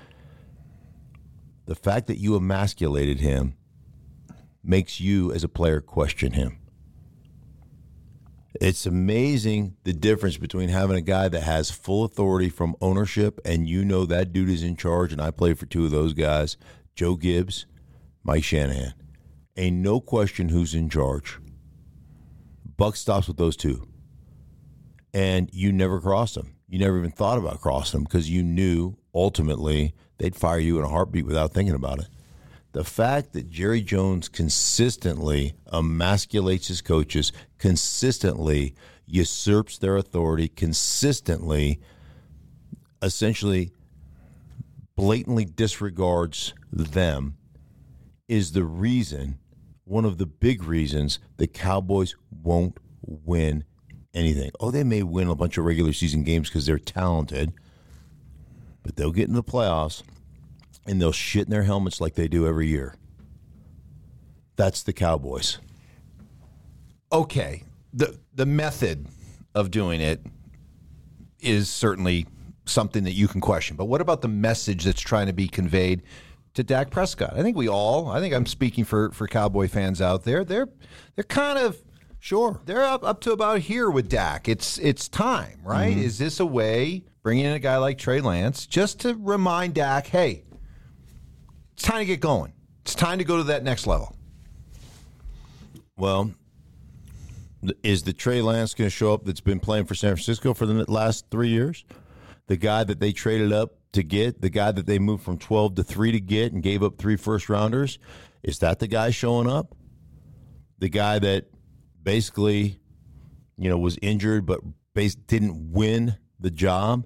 The 1.65 1.75
fact 1.75 2.07
that 2.07 2.17
you 2.17 2.35
emasculated 2.35 3.19
him 3.19 3.55
makes 4.63 5.01
you 5.01 5.33
as 5.33 5.43
a 5.43 5.49
player 5.49 5.81
question 5.81 6.31
him. 6.31 6.60
It's 8.59 8.85
amazing 8.85 9.77
the 9.85 9.93
difference 9.93 10.37
between 10.37 10.69
having 10.69 10.97
a 10.97 11.01
guy 11.01 11.29
that 11.29 11.43
has 11.43 11.71
full 11.71 12.03
authority 12.03 12.49
from 12.49 12.75
ownership 12.81 13.39
and 13.45 13.67
you 13.67 13.85
know 13.85 14.05
that 14.05 14.33
dude 14.33 14.49
is 14.49 14.63
in 14.63 14.75
charge. 14.75 15.13
And 15.13 15.21
I 15.21 15.31
played 15.31 15.57
for 15.57 15.65
two 15.65 15.85
of 15.85 15.91
those 15.91 16.13
guys 16.13 16.57
Joe 16.93 17.15
Gibbs, 17.15 17.65
Mike 18.23 18.43
Shanahan. 18.43 18.93
Ain't 19.55 19.77
no 19.77 20.01
question 20.01 20.49
who's 20.49 20.75
in 20.75 20.89
charge. 20.89 21.39
Buck 22.77 22.95
stops 22.95 23.27
with 23.27 23.37
those 23.37 23.55
two. 23.55 23.87
And 25.13 25.49
you 25.53 25.71
never 25.71 26.01
crossed 26.01 26.35
them. 26.35 26.55
You 26.67 26.79
never 26.79 26.97
even 26.97 27.11
thought 27.11 27.37
about 27.37 27.61
crossing 27.61 27.99
them 27.99 28.03
because 28.05 28.29
you 28.29 28.43
knew 28.43 28.97
ultimately 29.13 29.93
they'd 30.17 30.35
fire 30.35 30.59
you 30.59 30.77
in 30.77 30.85
a 30.85 30.89
heartbeat 30.89 31.25
without 31.25 31.53
thinking 31.53 31.75
about 31.75 31.99
it. 31.99 32.07
The 32.73 32.83
fact 32.85 33.33
that 33.33 33.49
Jerry 33.49 33.81
Jones 33.81 34.29
consistently 34.29 35.53
emasculates 35.71 36.67
his 36.67 36.81
coaches, 36.81 37.33
consistently 37.57 38.75
usurps 39.05 39.77
their 39.77 39.97
authority, 39.97 40.47
consistently, 40.47 41.81
essentially, 43.01 43.71
blatantly 44.95 45.43
disregards 45.43 46.53
them 46.71 47.35
is 48.29 48.53
the 48.53 48.63
reason, 48.63 49.37
one 49.83 50.05
of 50.05 50.17
the 50.17 50.25
big 50.25 50.63
reasons, 50.63 51.19
the 51.35 51.47
Cowboys 51.47 52.15
won't 52.31 52.77
win 53.01 53.65
anything. 54.13 54.51
Oh, 54.61 54.71
they 54.71 54.85
may 54.85 55.03
win 55.03 55.27
a 55.27 55.35
bunch 55.35 55.57
of 55.57 55.65
regular 55.65 55.91
season 55.91 56.23
games 56.23 56.47
because 56.47 56.65
they're 56.65 56.79
talented, 56.79 57.51
but 58.81 58.95
they'll 58.95 59.11
get 59.11 59.27
in 59.27 59.33
the 59.33 59.43
playoffs 59.43 60.03
and 60.85 61.01
they'll 61.01 61.11
shit 61.11 61.45
in 61.45 61.51
their 61.51 61.63
helmets 61.63 62.01
like 62.01 62.15
they 62.15 62.27
do 62.27 62.47
every 62.47 62.67
year. 62.67 62.95
That's 64.55 64.83
the 64.83 64.93
Cowboys. 64.93 65.59
Okay. 67.11 67.63
The 67.93 68.17
the 68.33 68.45
method 68.45 69.07
of 69.53 69.71
doing 69.71 70.01
it 70.01 70.21
is 71.39 71.69
certainly 71.69 72.27
something 72.65 73.03
that 73.03 73.13
you 73.13 73.27
can 73.27 73.41
question. 73.41 73.75
But 73.75 73.85
what 73.85 74.01
about 74.01 74.21
the 74.21 74.27
message 74.27 74.85
that's 74.85 75.01
trying 75.01 75.27
to 75.27 75.33
be 75.33 75.47
conveyed 75.47 76.03
to 76.53 76.63
Dak 76.63 76.89
Prescott? 76.89 77.33
I 77.35 77.41
think 77.41 77.57
we 77.57 77.67
all, 77.67 78.09
I 78.09 78.19
think 78.19 78.33
I'm 78.33 78.45
speaking 78.45 78.85
for 78.85 79.11
for 79.11 79.27
Cowboy 79.27 79.67
fans 79.67 80.01
out 80.01 80.23
there. 80.23 80.45
They're 80.45 80.69
they're 81.15 81.23
kind 81.23 81.57
of 81.57 81.81
Sure. 82.23 82.61
They're 82.67 82.83
up, 82.83 83.03
up 83.03 83.19
to 83.21 83.31
about 83.31 83.61
here 83.61 83.89
with 83.89 84.07
Dak. 84.07 84.47
It's 84.47 84.77
it's 84.77 85.09
time, 85.09 85.59
right? 85.63 85.89
Mm-hmm. 85.89 86.03
Is 86.03 86.19
this 86.19 86.39
a 86.39 86.45
way 86.45 87.03
bringing 87.23 87.45
in 87.45 87.53
a 87.53 87.59
guy 87.59 87.77
like 87.77 87.97
Trey 87.97 88.21
Lance 88.21 88.67
just 88.67 88.99
to 88.99 89.15
remind 89.19 89.73
Dak, 89.73 90.05
hey, 90.05 90.43
it's 91.73 91.83
time 91.83 91.99
to 91.99 92.05
get 92.05 92.19
going. 92.19 92.53
It's 92.81 92.95
time 92.95 93.19
to 93.19 93.23
go 93.23 93.37
to 93.37 93.43
that 93.43 93.63
next 93.63 93.87
level. 93.87 94.15
Well, 95.97 96.31
is 97.83 98.03
the 98.03 98.13
Trey 98.13 98.41
Lance 98.41 98.73
going 98.73 98.89
to 98.89 98.95
show 98.95 99.13
up 99.13 99.25
that's 99.25 99.41
been 99.41 99.59
playing 99.59 99.85
for 99.85 99.95
San 99.95 100.15
Francisco 100.15 100.53
for 100.53 100.65
the 100.65 100.89
last 100.91 101.25
three 101.29 101.49
years? 101.49 101.85
The 102.47 102.57
guy 102.57 102.83
that 102.83 102.99
they 102.99 103.11
traded 103.11 103.53
up 103.53 103.75
to 103.93 104.03
get, 104.03 104.41
the 104.41 104.49
guy 104.49 104.71
that 104.71 104.85
they 104.85 104.99
moved 104.99 105.23
from 105.23 105.37
12 105.37 105.75
to 105.75 105.83
3 105.83 106.11
to 106.13 106.19
get 106.19 106.53
and 106.53 106.63
gave 106.63 106.81
up 106.81 106.97
three 106.97 107.17
first 107.17 107.49
rounders, 107.49 107.99
is 108.43 108.59
that 108.59 108.79
the 108.79 108.87
guy 108.87 109.11
showing 109.11 109.49
up? 109.49 109.75
The 110.79 110.89
guy 110.89 111.19
that 111.19 111.45
basically, 112.01 112.79
you 113.57 113.69
know, 113.69 113.77
was 113.77 113.97
injured 114.01 114.45
but 114.45 114.61
bas- 114.95 115.15
didn't 115.15 115.71
win 115.71 116.17
the 116.39 116.51
job? 116.51 117.05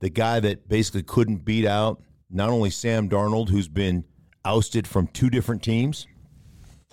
The 0.00 0.10
guy 0.10 0.40
that 0.40 0.68
basically 0.68 1.02
couldn't 1.02 1.44
beat 1.44 1.64
out 1.64 2.02
not 2.34 2.50
only 2.50 2.68
Sam 2.68 3.08
Darnold, 3.08 3.48
who's 3.48 3.68
been 3.68 4.04
ousted 4.44 4.86
from 4.86 5.06
two 5.06 5.30
different 5.30 5.62
teams, 5.62 6.06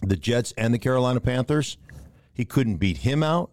the 0.01 0.15
Jets 0.15 0.53
and 0.57 0.73
the 0.73 0.79
Carolina 0.79 1.19
Panthers. 1.19 1.77
He 2.33 2.45
couldn't 2.45 2.77
beat 2.77 2.97
him 2.97 3.23
out. 3.23 3.51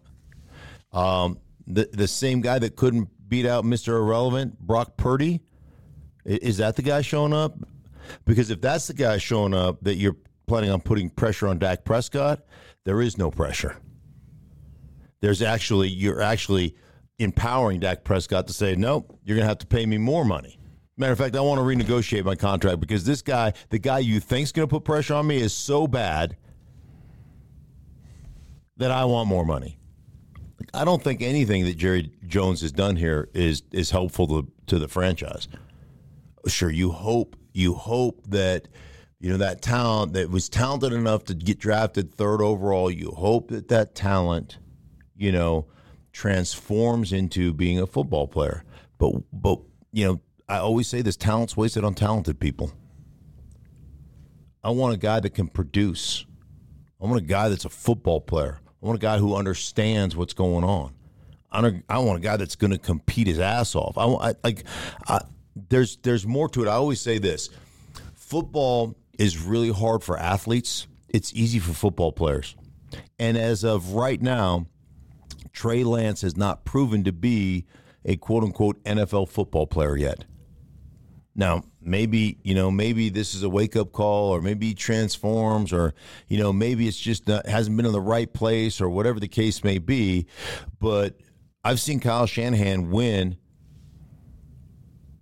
Um, 0.93 1.39
the 1.67 1.89
the 1.91 2.07
same 2.07 2.41
guy 2.41 2.59
that 2.59 2.75
couldn't 2.75 3.09
beat 3.27 3.45
out 3.45 3.63
Mr. 3.63 3.89
Irrelevant, 3.89 4.59
Brock 4.59 4.97
Purdy. 4.97 5.41
Is 6.25 6.57
that 6.57 6.75
the 6.75 6.81
guy 6.81 7.01
showing 7.01 7.33
up? 7.33 7.57
Because 8.25 8.49
if 8.49 8.61
that's 8.61 8.87
the 8.87 8.93
guy 8.93 9.17
showing 9.17 9.53
up 9.53 9.81
that 9.81 9.95
you're 9.95 10.17
planning 10.47 10.71
on 10.71 10.81
putting 10.81 11.09
pressure 11.09 11.47
on 11.47 11.59
Dak 11.59 11.85
Prescott, 11.85 12.41
there 12.85 13.01
is 13.01 13.17
no 13.17 13.29
pressure. 13.29 13.77
There's 15.21 15.41
actually 15.41 15.89
you're 15.89 16.21
actually 16.21 16.75
empowering 17.19 17.79
Dak 17.79 18.03
Prescott 18.03 18.47
to 18.47 18.53
say, 18.53 18.75
"Nope, 18.75 19.19
you're 19.23 19.35
going 19.35 19.43
to 19.45 19.49
have 19.49 19.59
to 19.59 19.67
pay 19.67 19.85
me 19.85 19.97
more 19.97 20.23
money." 20.23 20.58
Matter 20.99 21.13
of 21.13 21.17
fact, 21.17 21.37
I 21.37 21.39
want 21.39 21.59
to 21.59 21.63
renegotiate 21.63 22.25
my 22.25 22.35
contract 22.35 22.81
because 22.81 23.05
this 23.05 23.21
guy, 23.21 23.53
the 23.69 23.79
guy 23.79 23.99
you 23.99 24.19
think's 24.19 24.51
going 24.51 24.67
to 24.67 24.69
put 24.69 24.83
pressure 24.83 25.13
on 25.13 25.27
me, 25.27 25.37
is 25.37 25.53
so 25.53 25.87
bad 25.87 26.35
that 28.75 28.91
I 28.91 29.05
want 29.05 29.29
more 29.29 29.45
money. 29.45 29.79
I 30.73 30.83
don't 30.83 31.01
think 31.01 31.21
anything 31.21 31.63
that 31.63 31.77
Jerry 31.77 32.11
Jones 32.27 32.59
has 32.61 32.73
done 32.73 32.97
here 32.97 33.29
is 33.33 33.63
is 33.71 33.91
helpful 33.91 34.27
to, 34.27 34.51
to 34.67 34.77
the 34.77 34.89
franchise. 34.89 35.47
Sure, 36.47 36.69
you 36.69 36.91
hope 36.91 37.37
you 37.53 37.75
hope 37.75 38.21
that 38.27 38.67
you 39.21 39.31
know 39.31 39.37
that 39.37 39.61
talent 39.61 40.11
that 40.13 40.29
was 40.29 40.49
talented 40.49 40.91
enough 40.91 41.23
to 41.25 41.33
get 41.33 41.59
drafted 41.59 42.13
third 42.13 42.41
overall. 42.41 42.91
You 42.91 43.11
hope 43.11 43.51
that 43.51 43.69
that 43.69 43.95
talent, 43.95 44.57
you 45.15 45.31
know, 45.31 45.67
transforms 46.11 47.13
into 47.13 47.53
being 47.53 47.79
a 47.79 47.87
football 47.87 48.27
player. 48.27 48.65
But 48.97 49.13
but 49.31 49.59
you 49.93 50.05
know, 50.05 50.21
I 50.49 50.57
always 50.57 50.87
say 50.87 51.01
this: 51.01 51.15
talent's 51.15 51.55
wasted 51.55 51.83
on 51.83 51.93
talented 51.93 52.39
people. 52.39 52.73
I 54.63 54.71
want 54.71 54.93
a 54.93 54.97
guy 54.97 55.19
that 55.21 55.29
can 55.29 55.47
produce. 55.47 56.25
I 57.01 57.05
want 57.05 57.17
a 57.17 57.25
guy 57.25 57.47
that's 57.47 57.63
a 57.63 57.69
football 57.69 58.19
player. 58.19 58.59
I 58.65 58.85
want 58.85 58.97
a 58.97 59.01
guy 59.01 59.19
who 59.19 59.35
understands 59.35 60.15
what's 60.15 60.33
going 60.33 60.65
on. 60.65 60.93
I, 61.51 61.61
want 61.97 62.17
a 62.17 62.21
guy 62.21 62.37
that's 62.37 62.55
going 62.55 62.71
to 62.71 62.77
compete 62.77 63.25
his 63.25 63.39
ass 63.39 63.73
off. 63.75 63.97
I, 63.97 64.05
want- 64.05 64.37
like. 64.43 64.65
There's 65.67 65.97
there's 65.97 66.25
more 66.25 66.47
to 66.49 66.63
it. 66.63 66.67
I 66.67 66.73
always 66.73 67.01
say 67.01 67.17
this: 67.17 67.49
football 68.15 68.95
is 69.17 69.37
really 69.37 69.71
hard 69.71 70.03
for 70.03 70.17
athletes. 70.17 70.87
It's 71.09 71.33
easy 71.33 71.59
for 71.59 71.73
football 71.73 72.11
players. 72.11 72.55
And 73.17 73.37
as 73.37 73.63
of 73.63 73.91
right 73.91 74.21
now, 74.21 74.67
Trey 75.51 75.83
Lance 75.83 76.21
has 76.21 76.37
not 76.37 76.63
proven 76.63 77.03
to 77.03 77.11
be 77.11 77.65
a 78.05 78.15
quote 78.15 78.43
unquote 78.43 78.81
NFL 78.83 79.29
football 79.29 79.67
player 79.67 79.97
yet. 79.97 80.25
Now, 81.39 81.63
maybe, 81.81 82.37
you 82.43 82.53
know, 82.53 82.69
maybe 82.69 83.07
this 83.07 83.33
is 83.33 83.43
a 83.43 83.49
wake 83.49 83.77
up 83.77 83.93
call 83.93 84.31
or 84.31 84.41
maybe 84.41 84.73
transforms 84.73 85.71
or, 85.71 85.93
you 86.27 86.37
know, 86.37 86.51
maybe 86.51 86.85
it's 86.85 86.99
just 86.99 87.29
not, 87.29 87.47
hasn't 87.47 87.77
been 87.77 87.85
in 87.85 87.93
the 87.93 88.01
right 88.01 88.31
place 88.31 88.81
or 88.81 88.89
whatever 88.89 89.21
the 89.21 89.29
case 89.29 89.63
may 89.63 89.77
be. 89.77 90.27
But 90.81 91.17
I've 91.63 91.79
seen 91.79 92.01
Kyle 92.01 92.25
Shanahan 92.25 92.91
win 92.91 93.37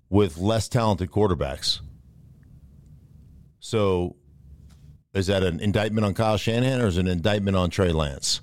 with 0.10 0.40
less 0.40 0.68
talented 0.68 1.12
quarterbacks. 1.12 1.82
So 3.60 4.16
is 5.14 5.28
that 5.28 5.44
an 5.44 5.60
indictment 5.60 6.04
on 6.04 6.16
Kyle 6.16 6.38
Shanahan 6.38 6.82
or 6.82 6.88
is 6.88 6.98
it 6.98 7.02
an 7.02 7.08
indictment 7.10 7.56
on 7.56 7.70
Trey 7.70 7.92
Lance? 7.92 8.42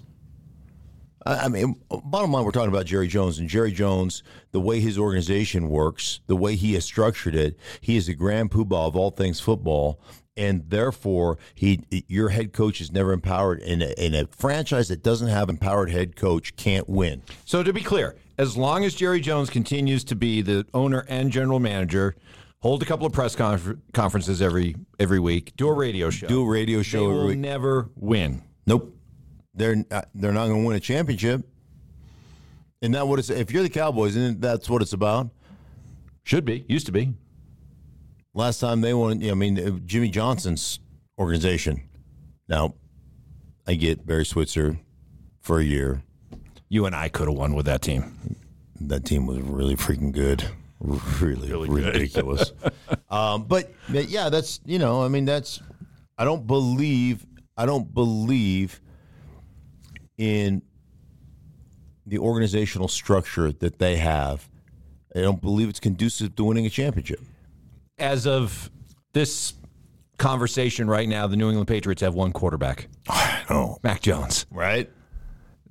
I 1.27 1.49
mean, 1.49 1.77
bottom 2.05 2.33
line, 2.33 2.45
we're 2.45 2.51
talking 2.51 2.69
about 2.69 2.87
Jerry 2.87 3.09
Jones, 3.09 3.39
and 3.39 3.49
Jerry 3.49 3.73
Jones, 3.73 4.23
the 4.53 4.61
way 4.61 4.81
his 4.81 4.99
organization 4.99 5.69
works, 5.71 6.21
the 6.27 6.37
way 6.37 6.55
he 6.55 6.75
has 6.75 6.85
structured 6.85 7.35
it, 7.35 7.59
he 7.81 7.97
is 7.97 8.07
the 8.09 8.15
grand 8.15 8.51
poobah 8.51 8.89
of 8.89 8.95
all 8.97 9.11
things 9.11 9.41
football, 9.41 10.01
and 10.37 10.69
therefore, 10.69 11.39
he 11.55 11.81
your 12.09 12.29
head 12.31 12.53
coach 12.53 12.81
is 12.81 12.91
never 12.93 13.13
empowered, 13.13 13.61
and 13.61 13.83
a, 13.83 13.99
and 13.99 14.15
a 14.15 14.27
franchise 14.27 14.89
that 14.89 15.03
doesn't 15.03 15.29
have 15.29 15.49
empowered 15.49 15.91
head 15.91 16.17
coach 16.17 16.57
can't 16.57 16.89
win. 16.89 17.23
So 17.45 17.63
to 17.63 17.73
be 17.73 17.81
clear, 17.83 18.17
as 18.37 18.57
long 18.57 18.85
as 18.85 18.95
Jerry 18.95 19.21
Jones 19.21 19.49
continues 19.49 20.03
to 20.05 20.17
be 20.17 20.43
the 20.43 20.67
owner 20.75 21.07
and 21.09 21.31
general 21.31 21.61
manager, 21.61 22.17
hold 22.61 22.83
a 22.83 22.85
couple 22.85 23.07
of 23.07 23.13
press 23.13 23.37
confer- 23.37 23.79
conferences 23.93 24.43
every 24.43 24.75
every 24.99 25.21
week, 25.21 25.53
do 25.57 25.69
a 25.69 25.73
radio 25.73 26.11
show, 26.11 26.27
Do 26.27 26.43
a 26.43 26.51
radio 26.51 26.79
they 26.79 26.83
show 26.83 27.05
every 27.05 27.15
will 27.17 27.27
week. 27.29 27.39
never 27.39 27.89
win. 27.95 28.43
Nope, 28.67 28.93
they're 29.55 29.77
not, 29.91 30.09
they're 30.15 30.33
not 30.33 30.49
going 30.49 30.63
to 30.63 30.67
win 30.67 30.77
a 30.77 30.81
championship. 30.81 31.47
Isn't 32.81 32.93
that 32.93 33.07
what 33.07 33.19
it's? 33.19 33.31
If 33.31 33.51
you're 33.51 33.63
the 33.63 33.71
Cowboys, 33.71 34.17
isn't 34.17 34.41
that's 34.41 34.69
what 34.69 34.83
it's 34.83 34.93
about? 34.93 35.31
Should 36.25 36.45
be, 36.45 36.65
used 36.69 36.87
to 36.87 36.93
be. 36.93 37.15
Last 38.35 38.59
time 38.59 38.81
they 38.81 38.93
won, 38.93 39.23
I 39.29 39.35
mean, 39.35 39.59
uh, 39.59 39.79
Jimmy 39.87 40.09
Johnson's 40.11 40.81
organization. 41.19 41.83
Now, 42.49 42.75
I 43.67 43.75
get 43.75 44.07
Barry 44.07 44.27
Switzer 44.27 44.79
for 45.41 45.61
a 45.61 45.65
year. 45.65 46.03
You 46.69 46.87
and 46.87 46.95
I 46.95 47.09
could 47.09 47.29
have 47.29 47.37
won 47.37 47.55
with 47.55 47.67
that 47.67 47.83
team. 47.83 48.37
That 48.81 49.05
team 49.05 49.27
was 49.27 49.39
really 49.41 49.77
freaking 49.77 50.13
good, 50.13 50.45
really, 50.81 51.69
ridiculous. 51.69 52.53
um, 53.11 53.45
but, 53.45 53.73
but 53.89 54.09
yeah, 54.09 54.29
that's 54.29 54.61
you 54.65 54.79
know, 54.79 55.05
I 55.05 55.09
mean, 55.09 55.25
that's 55.25 55.61
I 56.19 56.25
don't 56.25 56.47
believe 56.47 57.25
I 57.57 57.67
don't 57.67 57.93
believe 57.95 58.81
in 60.19 60.63
the 62.07 62.19
organizational 62.19 62.89
structure 62.89 63.53
that 63.53 63.79
they 63.79 63.97
have, 63.97 64.49
I 65.15 65.21
don't 65.21 65.41
believe 65.41 65.69
it's 65.69 65.81
conducive 65.81 66.35
to 66.37 66.45
winning 66.45 66.67
a 66.67 66.71
championship. 66.71 67.21
As 67.99 68.27
of 68.27 68.71
this 69.13 69.55
conversation 70.19 70.89
right 70.89 71.09
now, 71.09 71.27
the 71.27 71.37
New 71.37 71.49
England 71.49 71.69
Patriots 71.69 72.03
have 72.03 72.15
one 72.15 72.33
quarterback, 72.33 72.89
Oh, 73.51 73.79
Mac 73.83 74.01
Jones. 74.01 74.47
right? 74.51 74.91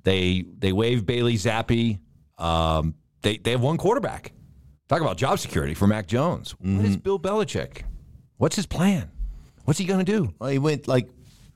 They 0.02 0.44
they 0.58 0.72
waive 0.72 1.06
Bailey 1.06 1.34
Zappe. 1.34 1.98
Um, 2.38 2.94
they 3.22 3.38
they 3.38 3.52
have 3.52 3.62
one 3.62 3.78
quarterback. 3.78 4.32
Talk 4.88 5.00
about 5.00 5.16
job 5.16 5.38
security 5.38 5.72
for 5.72 5.86
Mac 5.86 6.06
Jones. 6.06 6.50
What 6.60 6.84
is 6.84 6.96
Bill 6.98 7.18
Belichick? 7.18 7.82
What's 8.36 8.54
his 8.56 8.66
plan? 8.66 9.10
What's 9.64 9.78
he 9.78 9.86
going 9.86 10.04
to 10.04 10.12
do? 10.12 10.34
Well, 10.38 10.50
he 10.50 10.58
went 10.58 10.86
like 10.86 11.08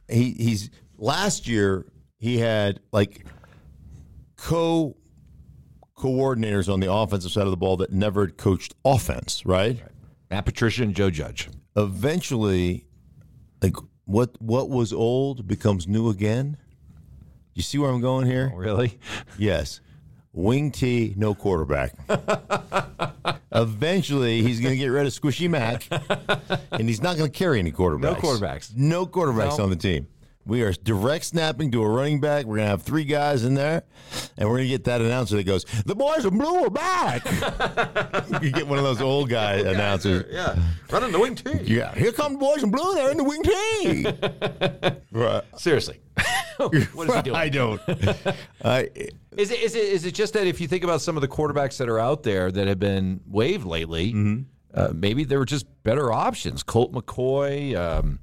he 0.09 0.33
he's 0.33 0.71
last 0.97 1.47
year 1.47 1.85
he 2.19 2.39
had 2.39 2.81
like 2.93 3.25
co 4.37 4.97
coordinators 5.97 6.73
on 6.73 6.81
the 6.81 6.93
offensive 6.93 7.31
side 7.33 7.45
of 7.45 7.51
the 7.51 7.57
ball 7.57 7.77
that 7.79 7.93
never 7.93 8.29
coached 8.29 8.75
offense, 8.85 9.45
right? 9.45 9.81
Matt 10.31 10.45
Patricia 10.45 10.83
and 10.83 10.95
Joe 10.95 11.11
Judge. 11.11 11.49
Eventually, 11.77 12.85
like 13.63 13.75
what 14.05 14.41
what 14.41 14.69
was 14.69 14.93
old 14.93 15.47
becomes 15.47 15.87
new 15.89 16.09
again. 16.11 16.57
You 17.55 17.63
see 17.63 17.79
where 17.79 17.91
I'm 17.91 18.01
going 18.01 18.27
here? 18.27 18.51
Oh, 18.55 18.57
really? 18.57 18.99
Yes. 19.39 19.81
Wing 20.33 20.71
T, 20.71 21.15
no 21.17 21.35
quarterback. 21.35 21.93
Eventually, 23.53 24.43
he's 24.43 24.61
going 24.61 24.73
to 24.73 24.77
get 24.79 24.89
rid 24.89 25.07
of 25.07 25.13
Squishy 25.13 25.49
Mac, 25.51 25.89
and 26.71 26.89
he's 26.89 27.03
not 27.03 27.17
going 27.17 27.29
to 27.31 27.37
carry 27.37 27.59
any 27.59 27.73
quarterbacks. 27.73 28.03
No 28.03 28.15
quarterbacks. 28.15 28.77
No 28.77 29.07
quarterbacks 29.07 29.59
No. 29.59 29.65
on 29.65 29.71
the 29.71 29.77
team. 29.77 30.07
We 30.49 30.63
are 30.63 30.73
direct 30.73 31.27
snapping 31.27 31.71
to 31.73 31.83
a 31.83 31.89
running 31.89 32.21
back. 32.21 32.47
We're 32.47 32.57
going 32.57 32.65
to 32.67 32.71
have 32.71 32.83
three 32.83 33.05
guys 33.05 33.45
in 33.45 33.53
there, 33.53 33.83
and 34.39 34.49
we're 34.49 34.57
going 34.57 34.69
to 34.69 34.71
get 34.71 34.85
that 34.85 35.03
announcer 35.03 35.37
that 35.37 35.45
goes, 35.45 35.67
"The 35.85 35.95
boys 35.95 36.25
in 36.25 36.39
blue 36.39 36.65
are 36.65 36.71
back." 36.71 37.23
you 38.43 38.51
get 38.51 38.67
one 38.67 38.79
of 38.79 38.85
those 38.85 39.03
old 39.03 39.29
guy 39.29 39.57
announcers. 39.57 40.25
Yeah. 40.31 40.57
Running 40.91 41.13
the 41.13 41.21
wing 41.21 41.35
T. 41.35 41.53
Yeah, 41.65 41.95
here 41.95 42.13
come 42.13 42.33
the 42.33 42.39
boys 42.39 42.63
in 42.63 42.71
blue. 42.71 42.95
They're 42.95 43.11
in 43.11 43.19
the 43.19 43.25
wing 43.25 43.43
T. 43.43 44.97
right. 45.13 45.43
Seriously. 45.59 46.01
what 46.57 47.09
is 47.11 47.15
he 47.15 47.23
doing? 47.23 47.37
I 47.37 47.51
don't. 47.51 47.81
I, 48.65 48.89
Is 49.37 49.51
it, 49.51 49.61
is 49.61 49.75
it 49.75 49.85
is 49.85 50.07
it 50.07 50.15
just 50.15 50.33
that 50.33 50.47
if 50.47 50.63
you 50.63 50.67
think 50.67 50.83
about 50.83 51.03
some 51.03 51.15
of 51.17 51.21
the 51.21 51.29
quarterbacks 51.29 51.77
that 51.77 51.91
are 51.91 51.99
out 51.99 52.23
there 52.23 52.51
that 52.51 52.67
have 52.67 52.79
been 52.81 53.21
waived 53.27 53.67
lately, 53.67 54.15
uh, 54.73 54.93
maybe 54.95 55.25
there 55.25 55.39
were 55.39 55.45
just 55.45 55.67
better 55.83 56.11
options. 56.11 56.63
Colt 56.63 56.93
McCoy, 56.93 57.77
um, 57.77 58.19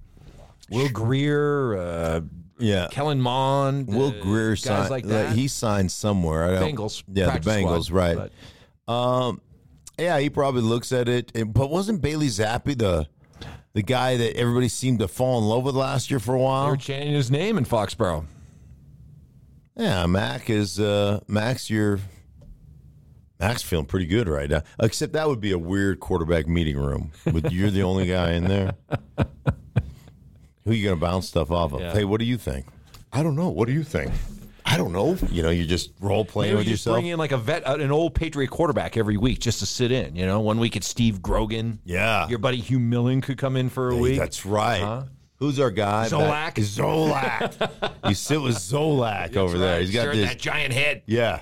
Will 0.71 0.89
Grier, 0.89 1.77
uh, 1.77 2.21
yeah. 2.59 2.87
Kellen 2.91 3.21
Mond, 3.21 3.87
Will 3.87 4.07
uh, 4.17 4.21
Grier 4.21 4.51
guys 4.51 4.61
signed. 4.63 4.89
like 4.89 5.05
that. 5.05 5.35
he 5.35 5.47
signed 5.47 5.91
somewhere. 5.91 6.45
I 6.45 6.59
don't, 6.59 6.75
Bengals, 6.75 7.03
Yeah, 7.11 7.37
the 7.37 7.39
Bengals. 7.49 7.85
squad, 7.85 7.95
right. 7.97 8.31
but- 8.87 8.93
Um, 8.93 9.41
yeah, 9.99 10.19
he 10.19 10.29
probably 10.29 10.61
looks 10.61 10.91
at 10.91 11.07
it. 11.09 11.31
and- 11.35 11.53
But 11.53 11.69
wasn't 11.69 12.01
Bailey 12.01 12.27
Zappe 12.27 12.77
the 12.77 13.07
the 13.73 13.81
guy 13.81 14.15
that 14.15 14.37
everybody 14.37 14.69
seemed 14.69 14.99
to 14.99 15.07
fall 15.09 15.37
in 15.39 15.43
love 15.45 15.63
with 15.63 15.75
last 15.75 16.09
year 16.09 16.19
for 16.19 16.33
a 16.33 16.37
They 16.37 16.43
while? 16.45 16.69
were 16.69 16.77
chanting 16.77 17.13
his 17.13 17.29
name 17.29 17.57
in 17.57 17.65
Foxborough. 17.65 18.25
Yeah, 19.77 20.05
Mac 20.05 20.49
is 20.49 20.79
uh, 20.79 21.19
You're 21.67 21.99
Mac's 23.37 23.61
feeling 23.63 23.85
pretty 23.85 24.05
good 24.05 24.29
right 24.29 24.49
now. 24.49 24.61
Except 24.79 25.11
that 25.11 25.27
would 25.27 25.41
be 25.41 25.51
a 25.51 25.57
weird 25.59 25.99
quarterback 25.99 26.47
meeting 26.47 26.77
room. 26.77 27.11
But 27.25 27.51
you're 27.51 27.69
the 27.69 27.83
only 27.83 28.07
guy 28.07 28.31
in 28.31 28.45
there. 28.45 28.75
Who 30.65 30.71
are 30.71 30.73
you 30.73 30.83
gonna 30.83 30.99
bounce 30.99 31.27
stuff 31.27 31.51
off 31.51 31.73
of? 31.73 31.79
Yeah. 31.81 31.93
Hey, 31.93 32.05
what 32.05 32.19
do 32.19 32.25
you 32.25 32.37
think? 32.37 32.65
I 33.13 33.23
don't 33.23 33.35
know. 33.35 33.49
What 33.49 33.67
do 33.67 33.73
you 33.73 33.83
think? 33.83 34.11
I 34.65 34.77
don't 34.77 34.91
know. 34.91 35.15
You 35.29 35.43
know, 35.43 35.51
you're 35.51 35.67
just 35.67 35.91
role 36.01 36.25
playing 36.25 36.53
Maybe 36.53 36.57
with 36.57 36.65
we 36.67 36.71
just 36.73 36.85
yourself. 36.85 36.95
bring 36.95 37.05
in 37.07 37.19
like 37.19 37.31
a 37.31 37.37
vet, 37.37 37.67
uh, 37.67 37.75
an 37.75 37.91
old 37.91 38.15
Patriot 38.15 38.49
quarterback 38.49 38.97
every 38.97 39.15
week 39.15 39.39
just 39.39 39.59
to 39.59 39.65
sit 39.67 39.91
in. 39.91 40.15
You 40.15 40.25
know, 40.25 40.39
one 40.41 40.59
week 40.59 40.75
it's 40.75 40.87
Steve 40.87 41.21
Grogan. 41.21 41.79
Yeah. 41.85 42.27
your 42.27 42.39
buddy 42.39 42.57
Hugh 42.57 42.79
Millen 42.79 43.21
could 43.21 43.37
come 43.37 43.55
in 43.57 43.69
for 43.69 43.89
a 43.89 43.93
Hey, 43.95 44.01
week. 44.01 44.17
That's 44.19 44.43
right. 44.45 44.81
Huh? 44.81 45.03
Who's 45.35 45.59
our 45.59 45.69
guy? 45.69 46.07
Zolak. 46.09 46.55
Zolak. 46.55 47.91
you 48.09 48.15
sit 48.15 48.41
with 48.41 48.55
Zolak 48.55 49.37
over 49.37 49.57
there. 49.59 49.79
He's 49.81 49.91
got 49.93 50.13
this. 50.13 50.29
that 50.29 50.39
giant 50.39 50.73
head. 50.73 51.03
Yeah. 51.05 51.41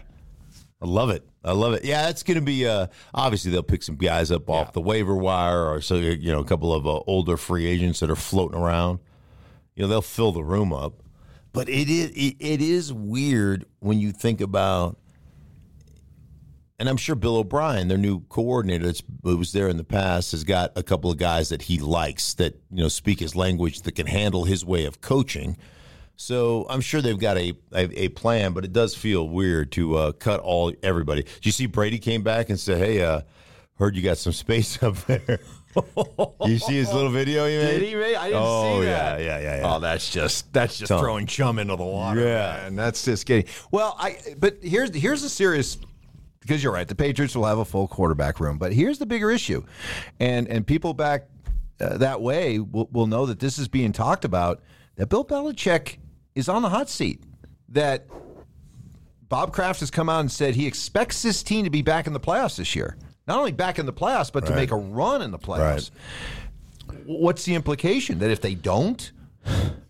I 0.82 0.86
love 0.86 1.10
it. 1.10 1.26
I 1.46 1.54
love 1.54 1.74
it. 1.74 1.86
Yeah, 1.86 2.10
it's 2.10 2.24
going 2.24 2.36
to 2.36 2.42
be. 2.42 2.68
Uh, 2.68 2.88
obviously, 3.14 3.52
they'll 3.52 3.64
pick 3.64 3.84
some 3.84 3.96
guys 3.96 4.32
up 4.32 4.50
off 4.50 4.74
the 4.74 4.82
waiver 4.82 5.16
wire, 5.16 5.66
or 5.66 5.82
so 5.82 5.96
you 5.96 6.32
know, 6.32 6.40
a 6.40 6.46
couple 6.46 6.74
of 6.74 6.86
uh, 6.86 7.00
older 7.08 7.38
free 7.38 7.66
agents 7.66 8.00
that 8.02 8.10
are 8.10 8.16
floating 8.18 8.58
around. 8.60 9.00
You 9.76 9.84
know, 9.84 9.88
they'll 9.88 10.02
fill 10.02 10.32
the 10.32 10.44
room 10.44 10.72
up. 10.72 11.04
But 11.52 11.70
it 11.70 11.90
is 11.90 12.10
it, 12.12 12.36
it 12.40 12.62
is 12.62 12.92
weird 12.92 13.66
when 13.80 14.00
you 14.00 14.12
think 14.12 14.42
about, 14.42 14.98
and 16.80 16.90
I'm 16.90 16.98
sure 16.98 17.16
Bill 17.16 17.38
O'Brien, 17.38 17.88
their 17.88 17.98
new 17.98 18.22
coordinator, 18.22 18.86
that's 18.86 19.04
who 19.24 19.38
was 19.38 19.52
there 19.52 19.68
in 19.68 19.78
the 19.78 19.84
past, 19.84 20.32
has 20.32 20.44
got 20.44 20.72
a 20.76 20.82
couple 20.82 21.12
of 21.12 21.18
guys 21.18 21.50
that 21.50 21.64
he 21.64 21.78
likes 21.78 22.34
that 22.36 22.56
you 22.72 22.82
know 22.82 22.88
speak 22.88 23.20
his 23.20 23.36
language 23.36 23.82
that 23.82 23.92
can 23.94 24.08
handle 24.08 24.46
his 24.46 24.66
way 24.66 24.86
of 24.86 25.00
coaching. 25.02 25.56
So 26.16 26.66
I'm 26.70 26.82
sure 26.82 27.02
they've 27.02 27.20
got 27.20 27.38
a 27.38 27.54
a, 27.72 28.06
a 28.06 28.08
plan, 28.10 28.54
but 28.54 28.66
it 28.66 28.74
does 28.74 28.96
feel 28.96 29.30
weird 29.30 29.72
to 29.74 29.96
uh, 29.96 30.12
cut 30.14 30.40
all 30.40 30.74
everybody. 30.82 31.22
Did 31.22 31.46
you 31.46 31.52
see 31.52 31.68
Brady 31.68 32.00
came 32.00 32.24
back 32.24 32.50
and 32.50 32.60
said, 32.60 32.80
"Hey, 32.80 33.04
uh, 33.04 33.22
heard 33.78 33.96
you 33.96 34.02
got 34.02 34.18
some 34.18 34.34
space 34.34 34.82
up 34.84 34.96
there." 35.06 35.40
you 36.46 36.60
see 36.60 36.76
his 36.76 36.94
little 36.94 37.10
video 37.10 37.48
he 37.48 37.58
made? 37.58 37.80
Did 37.80 37.82
he 37.82 37.96
really? 37.96 38.16
I 38.16 38.28
didn't 38.28 38.44
oh, 38.44 38.80
see 38.80 38.86
that. 38.86 39.20
yeah, 39.20 39.26
yeah, 39.26 39.40
yeah, 39.40 39.58
yeah. 39.62 39.76
Oh, 39.76 39.80
that's 39.80 40.10
just 40.10 40.52
that's 40.54 40.78
just 40.78 40.90
Tom. 40.90 41.00
throwing 41.00 41.26
chum 41.26 41.60
into 41.60 41.76
the 41.76 41.84
water. 41.84 42.22
Yeah. 42.22 42.60
man. 42.64 42.76
that's 42.76 43.04
just 43.04 43.26
getting. 43.26 43.52
Well, 43.72 43.96
I 44.00 44.18
but 44.38 44.58
here's 44.62 44.96
here's 44.96 45.24
a 45.24 45.30
serious 45.30 45.78
because 46.40 46.64
you're 46.64 46.74
right. 46.74 46.88
The 46.88 46.96
Patriots 46.96 47.36
will 47.36 47.46
have 47.46 47.58
a 47.58 47.66
full 47.66 47.88
quarterback 47.88 48.40
room, 48.40 48.58
but 48.58 48.74
here's 48.74 49.00
the 49.00 49.06
bigger 49.06 49.32
issue, 49.32 49.64
and 50.20 50.48
and 50.48 50.66
people 50.66 50.94
back 50.94 51.28
uh, 51.80 51.98
that 51.98 52.22
way 52.22 52.60
will, 52.60 52.90
will 52.92 53.08
know 53.08 53.26
that 53.26 53.40
this 53.40 53.58
is 53.58 53.68
being 53.68 53.92
talked 53.92 54.26
about. 54.26 54.62
That 54.96 55.08
Bill 55.08 55.26
Belichick 55.26 55.98
is 56.36 56.48
on 56.48 56.62
the 56.62 56.70
hot 56.70 56.90
seat. 56.90 57.24
That 57.70 58.06
Bob 59.28 59.52
Kraft 59.52 59.80
has 59.80 59.90
come 59.90 60.10
out 60.10 60.20
and 60.20 60.32
said 60.32 60.56
he 60.56 60.68
expects 60.68 61.24
this 61.24 61.42
team 61.42 61.64
to 61.64 61.72
be 61.72 61.82
back 61.82 62.06
in 62.06 62.14
the 62.14 62.20
playoffs 62.20 62.58
this 62.58 62.76
year. 62.76 62.98
Not 63.28 63.40
only 63.40 63.52
back 63.52 63.80
in 63.80 63.86
the 63.86 63.94
playoffs, 63.94 64.32
but 64.32 64.46
to 64.48 64.56
make 64.56 64.72
a 64.72 64.76
run 64.76 65.22
in 65.22 65.32
the 65.32 65.40
playoffs. 65.40 65.92
What's 67.06 67.46
the 67.46 67.56
implication? 67.56 68.20
That 68.20 68.32
if 68.32 68.42
they 68.42 68.56
don't, 68.56 69.12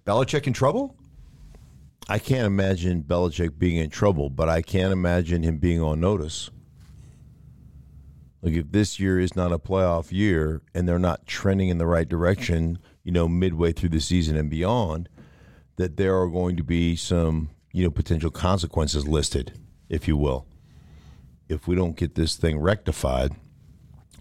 Belichick 0.06 0.46
in 0.46 0.54
trouble? 0.54 0.96
I 2.08 2.20
can't 2.20 2.46
imagine 2.46 3.04
Belichick 3.04 3.58
being 3.58 3.78
in 3.78 3.90
trouble, 3.90 4.30
but 4.30 4.50
I 4.50 4.62
can't 4.62 4.92
imagine 4.92 5.42
him 5.42 5.58
being 5.58 5.82
on 5.82 6.00
notice. 6.00 6.50
Like 8.42 8.54
if 8.54 8.72
this 8.72 9.00
year 9.00 9.20
is 9.20 9.36
not 9.36 9.54
a 9.54 9.58
playoff 9.58 10.12
year 10.12 10.62
and 10.76 10.88
they're 10.88 11.00
not 11.00 11.26
trending 11.26 11.70
in 11.70 11.78
the 11.78 11.88
right 11.88 12.08
direction, 12.08 12.78
you 13.04 13.12
know, 13.12 13.28
midway 13.28 13.72
through 13.72 13.90
the 13.90 14.02
season 14.02 14.36
and 14.36 14.50
beyond, 14.50 15.08
that 15.78 15.96
there 15.96 16.20
are 16.20 16.28
going 16.28 16.58
to 16.58 16.64
be 16.64 16.96
some, 16.96 17.50
you 17.72 17.84
know, 17.84 17.90
potential 17.90 18.30
consequences 18.30 19.08
listed, 19.08 19.58
if 19.90 20.08
you 20.08 20.18
will. 20.18 20.46
If 21.50 21.68
we 21.68 21.76
don't 21.76 21.96
get 21.96 22.16
this 22.16 22.36
thing 22.36 22.60
rectified 22.60 23.32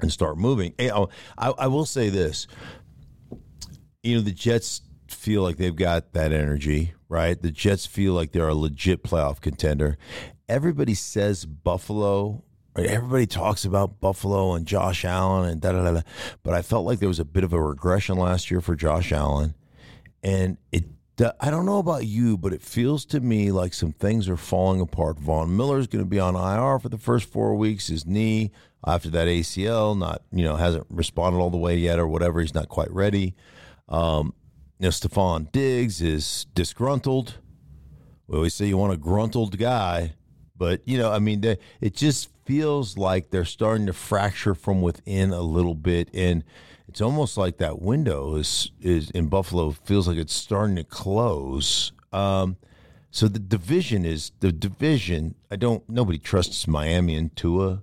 and 0.00 0.12
start 0.12 0.36
moving. 0.36 0.74
Oh, 0.80 1.08
I, 1.38 1.50
I 1.50 1.66
will 1.68 1.86
say 1.86 2.08
this 2.08 2.46
you 4.02 4.16
know, 4.16 4.20
the 4.20 4.32
Jets 4.32 4.82
feel 5.08 5.42
like 5.42 5.56
they've 5.56 5.76
got 5.76 6.12
that 6.12 6.32
energy, 6.32 6.94
right? 7.08 7.40
The 7.40 7.50
Jets 7.50 7.86
feel 7.86 8.14
like 8.14 8.32
they're 8.32 8.48
a 8.48 8.54
legit 8.54 9.02
playoff 9.02 9.40
contender. 9.40 9.96
Everybody 10.48 10.94
says 10.94 11.44
Buffalo? 11.44 12.42
Everybody 12.74 13.26
talks 13.26 13.64
about 13.64 14.00
Buffalo 14.00 14.54
and 14.54 14.66
Josh 14.66 15.04
Allen 15.04 15.48
and 15.48 15.60
da 15.60 15.72
da 15.72 15.92
da. 15.92 16.00
But 16.42 16.54
I 16.54 16.62
felt 16.62 16.86
like 16.86 16.98
there 16.98 17.08
was 17.08 17.20
a 17.20 17.24
bit 17.24 17.44
of 17.44 17.52
a 17.52 17.62
regression 17.62 18.16
last 18.16 18.50
year 18.50 18.60
for 18.60 18.74
Josh 18.74 19.12
Allen. 19.12 19.54
And 20.22 20.56
it, 20.72 20.84
I 21.20 21.50
don't 21.50 21.66
know 21.66 21.78
about 21.78 22.06
you, 22.06 22.38
but 22.38 22.52
it 22.52 22.62
feels 22.62 23.04
to 23.06 23.20
me 23.20 23.52
like 23.52 23.74
some 23.74 23.92
things 23.92 24.28
are 24.28 24.36
falling 24.36 24.80
apart. 24.80 25.18
Von 25.18 25.56
Miller 25.56 25.78
is 25.78 25.86
going 25.86 26.04
to 26.04 26.08
be 26.08 26.18
on 26.18 26.34
IR 26.34 26.78
for 26.78 26.88
the 26.88 26.98
first 26.98 27.30
four 27.30 27.54
weeks. 27.54 27.88
His 27.88 28.06
knee 28.06 28.50
after 28.86 29.10
that 29.10 29.28
ACL, 29.28 29.96
not 29.96 30.22
you 30.32 30.42
know 30.42 30.56
hasn't 30.56 30.86
responded 30.88 31.38
all 31.38 31.50
the 31.50 31.58
way 31.58 31.76
yet 31.76 31.98
or 31.98 32.08
whatever. 32.08 32.40
He's 32.40 32.54
not 32.54 32.68
quite 32.68 32.90
ready. 32.90 33.34
Um, 33.88 34.34
you 34.78 34.84
know, 34.84 34.90
Stefon 34.90 35.52
Diggs 35.52 36.00
is 36.00 36.46
disgruntled. 36.54 37.38
We 38.26 38.36
always 38.36 38.54
say 38.54 38.66
you 38.66 38.78
want 38.78 38.94
a 38.94 38.96
gruntled 38.96 39.58
guy, 39.58 40.14
but 40.56 40.80
you 40.86 40.96
know, 40.96 41.12
I 41.12 41.18
mean, 41.18 41.44
it 41.80 41.94
just 41.94 42.30
feels 42.52 42.98
like 42.98 43.30
they're 43.30 43.46
starting 43.46 43.86
to 43.86 43.94
fracture 43.94 44.54
from 44.54 44.82
within 44.82 45.32
a 45.32 45.40
little 45.40 45.74
bit, 45.74 46.10
and 46.12 46.44
it's 46.86 47.00
almost 47.00 47.38
like 47.38 47.56
that 47.56 47.80
window 47.80 48.34
is 48.34 48.70
is 48.78 49.10
in 49.12 49.28
Buffalo 49.28 49.70
feels 49.70 50.06
like 50.06 50.18
it's 50.18 50.34
starting 50.34 50.76
to 50.76 50.84
close. 50.84 51.92
Um, 52.12 52.58
so 53.10 53.26
the 53.26 53.38
division 53.38 54.04
is 54.04 54.32
the 54.40 54.52
division. 54.52 55.34
I 55.50 55.56
don't. 55.56 55.82
Nobody 55.88 56.18
trusts 56.18 56.68
Miami 56.68 57.16
and 57.16 57.34
Tua. 57.34 57.82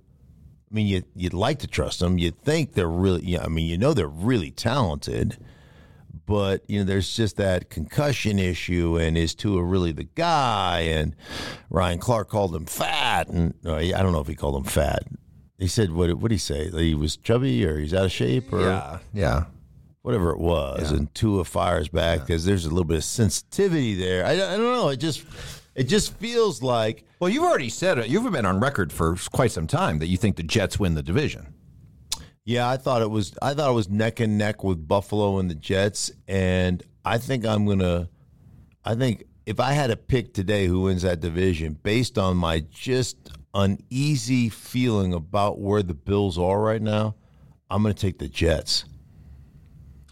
I 0.70 0.74
mean, 0.74 0.86
you 0.86 1.02
you'd 1.16 1.34
like 1.34 1.58
to 1.60 1.66
trust 1.66 1.98
them. 1.98 2.18
You 2.18 2.30
think 2.30 2.74
they're 2.74 2.88
really. 2.88 3.24
Yeah, 3.24 3.42
I 3.42 3.48
mean, 3.48 3.66
you 3.66 3.76
know 3.76 3.92
they're 3.92 4.06
really 4.06 4.52
talented 4.52 5.36
but 6.26 6.62
you 6.68 6.78
know, 6.78 6.84
there's 6.84 7.14
just 7.16 7.36
that 7.36 7.70
concussion 7.70 8.38
issue, 8.38 8.96
and 8.98 9.16
is 9.16 9.34
Tua 9.34 9.62
really 9.62 9.92
the 9.92 10.04
guy? 10.04 10.80
And 10.80 11.16
Ryan 11.70 11.98
Clark 11.98 12.28
called 12.28 12.54
him 12.54 12.66
fat, 12.66 13.28
and 13.28 13.54
uh, 13.64 13.76
I 13.76 13.90
don't 13.90 14.12
know 14.12 14.20
if 14.20 14.28
he 14.28 14.34
called 14.34 14.56
him 14.56 14.64
fat. 14.70 15.02
He 15.58 15.66
said, 15.68 15.92
"What? 15.92 16.12
What 16.14 16.28
did 16.28 16.34
he 16.34 16.38
say? 16.38 16.68
That 16.70 16.80
he 16.80 16.94
was 16.94 17.16
chubby, 17.16 17.64
or 17.66 17.78
he's 17.78 17.92
out 17.94 18.04
of 18.06 18.12
shape, 18.12 18.52
or 18.52 18.60
Yeah, 18.62 18.98
yeah. 19.12 19.44
whatever 20.02 20.30
it 20.30 20.38
was." 20.38 20.90
Yeah. 20.90 20.98
And 20.98 21.14
Tua 21.14 21.44
fires 21.44 21.88
back 21.88 22.20
because 22.20 22.44
there's 22.44 22.64
a 22.64 22.70
little 22.70 22.84
bit 22.84 22.96
of 22.98 23.04
sensitivity 23.04 23.94
there. 23.94 24.24
I, 24.24 24.32
I 24.32 24.36
don't 24.56 24.60
know. 24.62 24.88
It 24.88 24.96
just 24.98 25.24
it 25.74 25.84
just 25.84 26.14
feels 26.14 26.62
like 26.62 27.04
Well, 27.20 27.28
you've 27.30 27.44
already 27.44 27.68
said 27.68 27.98
it. 27.98 28.08
You've 28.08 28.30
been 28.32 28.46
on 28.46 28.60
record 28.60 28.92
for 28.92 29.16
quite 29.32 29.50
some 29.52 29.66
time 29.66 29.98
that 29.98 30.06
you 30.06 30.16
think 30.16 30.36
the 30.36 30.42
Jets 30.42 30.78
win 30.78 30.94
the 30.94 31.02
division. 31.02 31.54
Yeah, 32.50 32.68
I 32.68 32.78
thought 32.78 33.00
it 33.00 33.08
was. 33.08 33.32
I 33.40 33.54
thought 33.54 33.70
it 33.70 33.74
was 33.74 33.88
neck 33.88 34.18
and 34.18 34.36
neck 34.36 34.64
with 34.64 34.88
Buffalo 34.88 35.38
and 35.38 35.48
the 35.48 35.54
Jets, 35.54 36.10
and 36.26 36.82
I 37.04 37.16
think 37.16 37.46
I'm 37.46 37.64
gonna. 37.64 38.08
I 38.84 38.96
think 38.96 39.22
if 39.46 39.60
I 39.60 39.70
had 39.70 39.86
to 39.90 39.96
pick 39.96 40.34
today 40.34 40.66
who 40.66 40.80
wins 40.80 41.02
that 41.02 41.20
division, 41.20 41.78
based 41.84 42.18
on 42.18 42.36
my 42.36 42.64
just 42.68 43.16
uneasy 43.54 44.48
feeling 44.48 45.14
about 45.14 45.60
where 45.60 45.84
the 45.84 45.94
Bills 45.94 46.38
are 46.38 46.60
right 46.60 46.82
now, 46.82 47.14
I'm 47.70 47.82
gonna 47.82 47.94
take 47.94 48.18
the 48.18 48.26
Jets. 48.26 48.84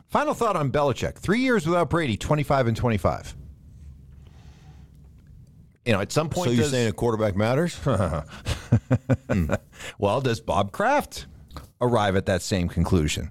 Final 0.07 0.33
thought 0.33 0.55
on 0.55 0.70
Belichick: 0.70 1.16
three 1.18 1.40
years 1.40 1.66
without 1.66 1.90
Brady, 1.90 2.16
twenty-five 2.16 2.68
and 2.68 2.77
twenty-five. 2.77 3.35
You 5.85 5.92
know, 5.92 6.01
at 6.01 6.12
some 6.12 6.29
point, 6.31 6.51
so 6.51 6.53
you're 6.53 6.62
does- 6.62 6.70
saying 6.70 6.88
a 6.88 6.92
quarterback 6.92 7.35
matters? 7.35 7.77
Hmm. 9.29 9.55
well, 9.98 10.20
does 10.20 10.40
Bob 10.40 10.70
Kraft 10.70 11.27
arrive 11.81 12.17
at 12.17 12.27
that 12.27 12.43
same 12.43 12.69
conclusion 12.69 13.31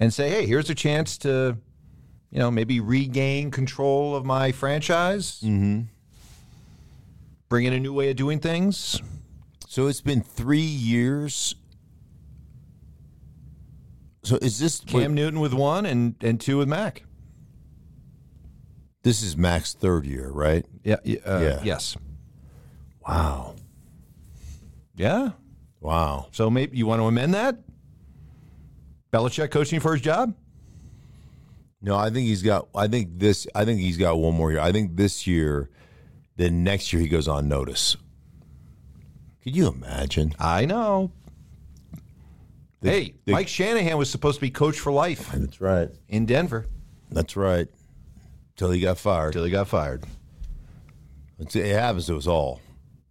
and 0.00 0.12
say, 0.12 0.30
"Hey, 0.30 0.46
here's 0.46 0.70
a 0.70 0.74
chance 0.74 1.18
to, 1.18 1.56
you 2.30 2.38
know, 2.38 2.50
maybe 2.50 2.80
regain 2.80 3.50
control 3.50 4.14
of 4.14 4.24
my 4.24 4.52
franchise, 4.52 5.40
mm-hmm. 5.40 5.82
bring 7.48 7.64
in 7.64 7.72
a 7.72 7.80
new 7.80 7.92
way 7.92 8.10
of 8.10 8.16
doing 8.16 8.38
things"? 8.38 9.00
so 9.68 9.86
it's 9.86 10.00
been 10.00 10.22
three 10.22 10.58
years. 10.60 11.54
So 14.24 14.36
is 14.36 14.58
this 14.58 14.80
Cam 14.80 15.14
Newton 15.14 15.40
with 15.40 15.52
one 15.52 15.84
and 15.86 16.16
and 16.22 16.40
two 16.40 16.56
with 16.58 16.68
Mac. 16.68 17.04
This 19.02 19.22
is 19.22 19.36
Mac's 19.36 19.74
third 19.74 20.06
year, 20.06 20.30
right? 20.30 20.66
Yeah. 20.82 20.96
yeah, 21.04 21.18
uh, 21.24 21.40
Yeah. 21.40 21.60
Yes. 21.62 21.96
Wow. 23.06 23.54
Yeah. 24.96 25.30
Wow. 25.80 26.28
So 26.32 26.50
maybe 26.50 26.76
you 26.76 26.86
want 26.86 27.00
to 27.00 27.06
amend 27.06 27.34
that? 27.34 27.58
Belichick 29.12 29.50
coaching 29.50 29.80
for 29.80 29.92
his 29.92 30.02
job? 30.02 30.34
No, 31.80 31.96
I 31.96 32.10
think 32.10 32.26
he's 32.26 32.42
got. 32.42 32.68
I 32.74 32.88
think 32.88 33.18
this. 33.18 33.46
I 33.54 33.64
think 33.64 33.80
he's 33.80 33.96
got 33.96 34.18
one 34.18 34.34
more 34.34 34.50
year. 34.50 34.60
I 34.60 34.72
think 34.72 34.96
this 34.96 35.26
year, 35.26 35.70
then 36.36 36.64
next 36.64 36.92
year 36.92 37.00
he 37.00 37.08
goes 37.08 37.28
on 37.28 37.48
notice. 37.48 37.96
Could 39.42 39.54
you 39.54 39.68
imagine? 39.68 40.34
I 40.40 40.64
know. 40.64 41.12
The- 42.80 42.90
hey, 42.90 43.14
the- 43.24 43.32
Mike 43.32 43.48
Shanahan 43.48 43.96
was 43.96 44.10
supposed 44.10 44.36
to 44.36 44.40
be 44.40 44.50
coach 44.50 44.78
for 44.78 44.92
life 44.92 45.30
That's 45.32 45.60
right. 45.60 45.88
in 46.08 46.26
Denver 46.26 46.66
That's 47.10 47.36
right. 47.36 47.66
Till 48.56 48.70
he 48.72 48.80
got 48.80 48.98
fired. 48.98 49.32
Till 49.32 49.44
he 49.44 49.50
got 49.50 49.68
fired. 49.68 50.04
It's- 51.38 51.56
It 51.56 51.72
happens 51.72 52.06
to 52.06 52.16
us 52.16 52.26
all. 52.26 52.60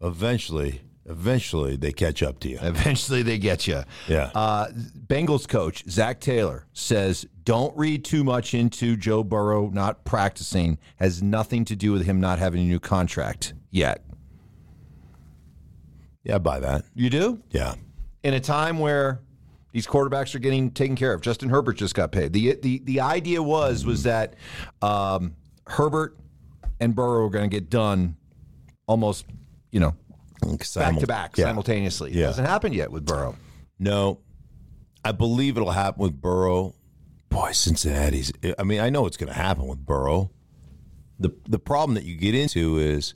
Eventually, 0.01 0.81
eventually 1.07 1.75
they 1.75 1.91
catch 1.91 2.21
up 2.23 2.39
to 2.41 2.49
you. 2.49 2.59
Eventually, 2.61 3.23
they 3.23 3.37
get 3.37 3.67
you. 3.67 3.83
Yeah. 4.07 4.31
Uh, 4.35 4.67
Bengals 5.07 5.47
coach 5.47 5.83
Zac 5.89 6.19
Taylor 6.19 6.65
says, 6.73 7.25
"Don't 7.43 7.75
read 7.77 8.03
too 8.05 8.23
much 8.23 8.53
into 8.53 8.95
Joe 8.97 9.23
Burrow 9.23 9.69
not 9.69 10.03
practicing. 10.05 10.77
Has 10.97 11.21
nothing 11.23 11.65
to 11.65 11.75
do 11.75 11.91
with 11.91 12.05
him 12.05 12.19
not 12.19 12.39
having 12.39 12.61
a 12.61 12.65
new 12.65 12.79
contract 12.79 13.53
yet. 13.71 14.03
Yeah, 16.23 16.35
I 16.35 16.37
buy 16.39 16.59
that. 16.59 16.83
You 16.93 17.09
do? 17.09 17.41
Yeah. 17.51 17.75
in 18.23 18.33
a 18.33 18.39
time 18.39 18.79
where 18.79 19.21
these 19.71 19.87
quarterbacks 19.87 20.33
are 20.35 20.39
getting 20.39 20.71
taken 20.71 20.95
care 20.95 21.13
of. 21.13 21.21
Justin 21.21 21.49
Herbert 21.49 21.77
just 21.77 21.95
got 21.95 22.11
paid. 22.11 22.33
the 22.33 22.55
the 22.61 22.79
The 22.83 22.99
idea 23.01 23.41
was 23.41 23.85
was 23.85 24.03
that 24.03 24.35
um, 24.81 25.35
Herbert 25.67 26.17
and 26.79 26.93
Burrow 26.95 27.25
are 27.25 27.29
going 27.29 27.49
to 27.49 27.53
get 27.55 27.69
done 27.69 28.17
almost, 28.87 29.25
you 29.71 29.79
know, 29.79 29.95
back 30.41 30.63
Simul- 30.63 31.01
to 31.01 31.07
back 31.07 31.37
Yeah. 31.37 31.45
simultaneously. 31.45 32.11
It 32.11 32.25
hasn't 32.25 32.47
happened 32.47 32.75
yet 32.75 32.91
with 32.91 33.05
Burrow. 33.05 33.35
No, 33.79 34.19
I 35.03 35.11
believe 35.11 35.57
it'll 35.57 35.71
happen 35.71 36.01
with 36.01 36.19
Burrow. 36.21 36.73
Boy, 37.29 37.51
Cincinnati's. 37.51 38.31
I 38.57 38.63
mean, 38.63 38.79
I 38.79 38.89
know 38.89 39.05
it's 39.05 39.17
going 39.17 39.31
to 39.31 39.37
happen 39.37 39.67
with 39.67 39.85
Burrow. 39.85 40.31
the 41.19 41.31
The 41.47 41.59
problem 41.59 41.95
that 41.95 42.03
you 42.05 42.15
get 42.15 42.35
into 42.35 42.77
is, 42.77 43.13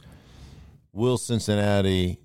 will 0.92 1.18
Cincinnati 1.18 2.20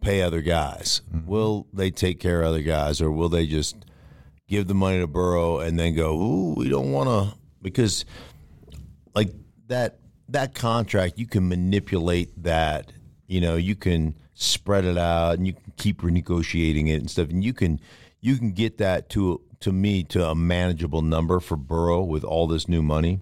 pay 0.00 0.22
other 0.22 0.40
guys? 0.42 1.00
Mm-hmm. 1.14 1.26
Will 1.28 1.66
they 1.72 1.90
take 1.90 2.20
care 2.20 2.42
of 2.42 2.48
other 2.48 2.62
guys, 2.62 3.00
or 3.00 3.10
will 3.10 3.28
they 3.28 3.46
just 3.46 3.76
give 4.48 4.66
the 4.66 4.74
money 4.74 4.98
to 5.00 5.06
Burrow 5.06 5.58
and 5.60 5.78
then 5.78 5.94
go, 5.94 6.20
"Ooh, 6.20 6.54
we 6.56 6.68
don't 6.68 6.92
want 6.92 7.08
to," 7.08 7.38
because 7.62 8.04
like 9.14 9.30
that 9.68 9.98
that 10.28 10.54
contract, 10.54 11.18
you 11.18 11.26
can 11.26 11.48
manipulate 11.48 12.42
that. 12.42 12.92
You 13.26 13.40
know, 13.40 13.56
you 13.56 13.74
can 13.74 14.14
spread 14.34 14.84
it 14.84 14.98
out 14.98 15.38
and 15.38 15.46
you 15.46 15.52
can 15.54 15.72
keep 15.76 16.02
renegotiating 16.02 16.88
it 16.88 16.96
and 17.00 17.10
stuff, 17.10 17.28
and 17.30 17.42
you 17.44 17.52
can 17.52 17.80
you 18.20 18.36
can 18.36 18.52
get 18.52 18.78
that 18.78 19.08
to 19.10 19.40
to 19.60 19.72
me 19.72 20.02
to 20.04 20.28
a 20.28 20.34
manageable 20.34 21.02
number 21.02 21.40
for 21.40 21.56
Burrow 21.56 22.02
with 22.02 22.24
all 22.24 22.46
this 22.46 22.68
new 22.68 22.82
money. 22.82 23.20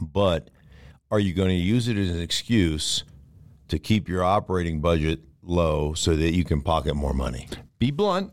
But 0.00 0.50
are 1.10 1.18
you 1.18 1.32
going 1.34 1.48
to 1.48 1.54
use 1.54 1.88
it 1.88 1.96
as 1.96 2.10
an 2.10 2.20
excuse 2.20 3.04
to 3.68 3.78
keep 3.78 4.08
your 4.08 4.22
operating 4.24 4.80
budget 4.80 5.20
low 5.42 5.94
so 5.94 6.16
that 6.16 6.32
you 6.32 6.44
can 6.44 6.60
pocket 6.62 6.94
more 6.94 7.12
money? 7.12 7.48
Be 7.78 7.90
blunt, 7.90 8.32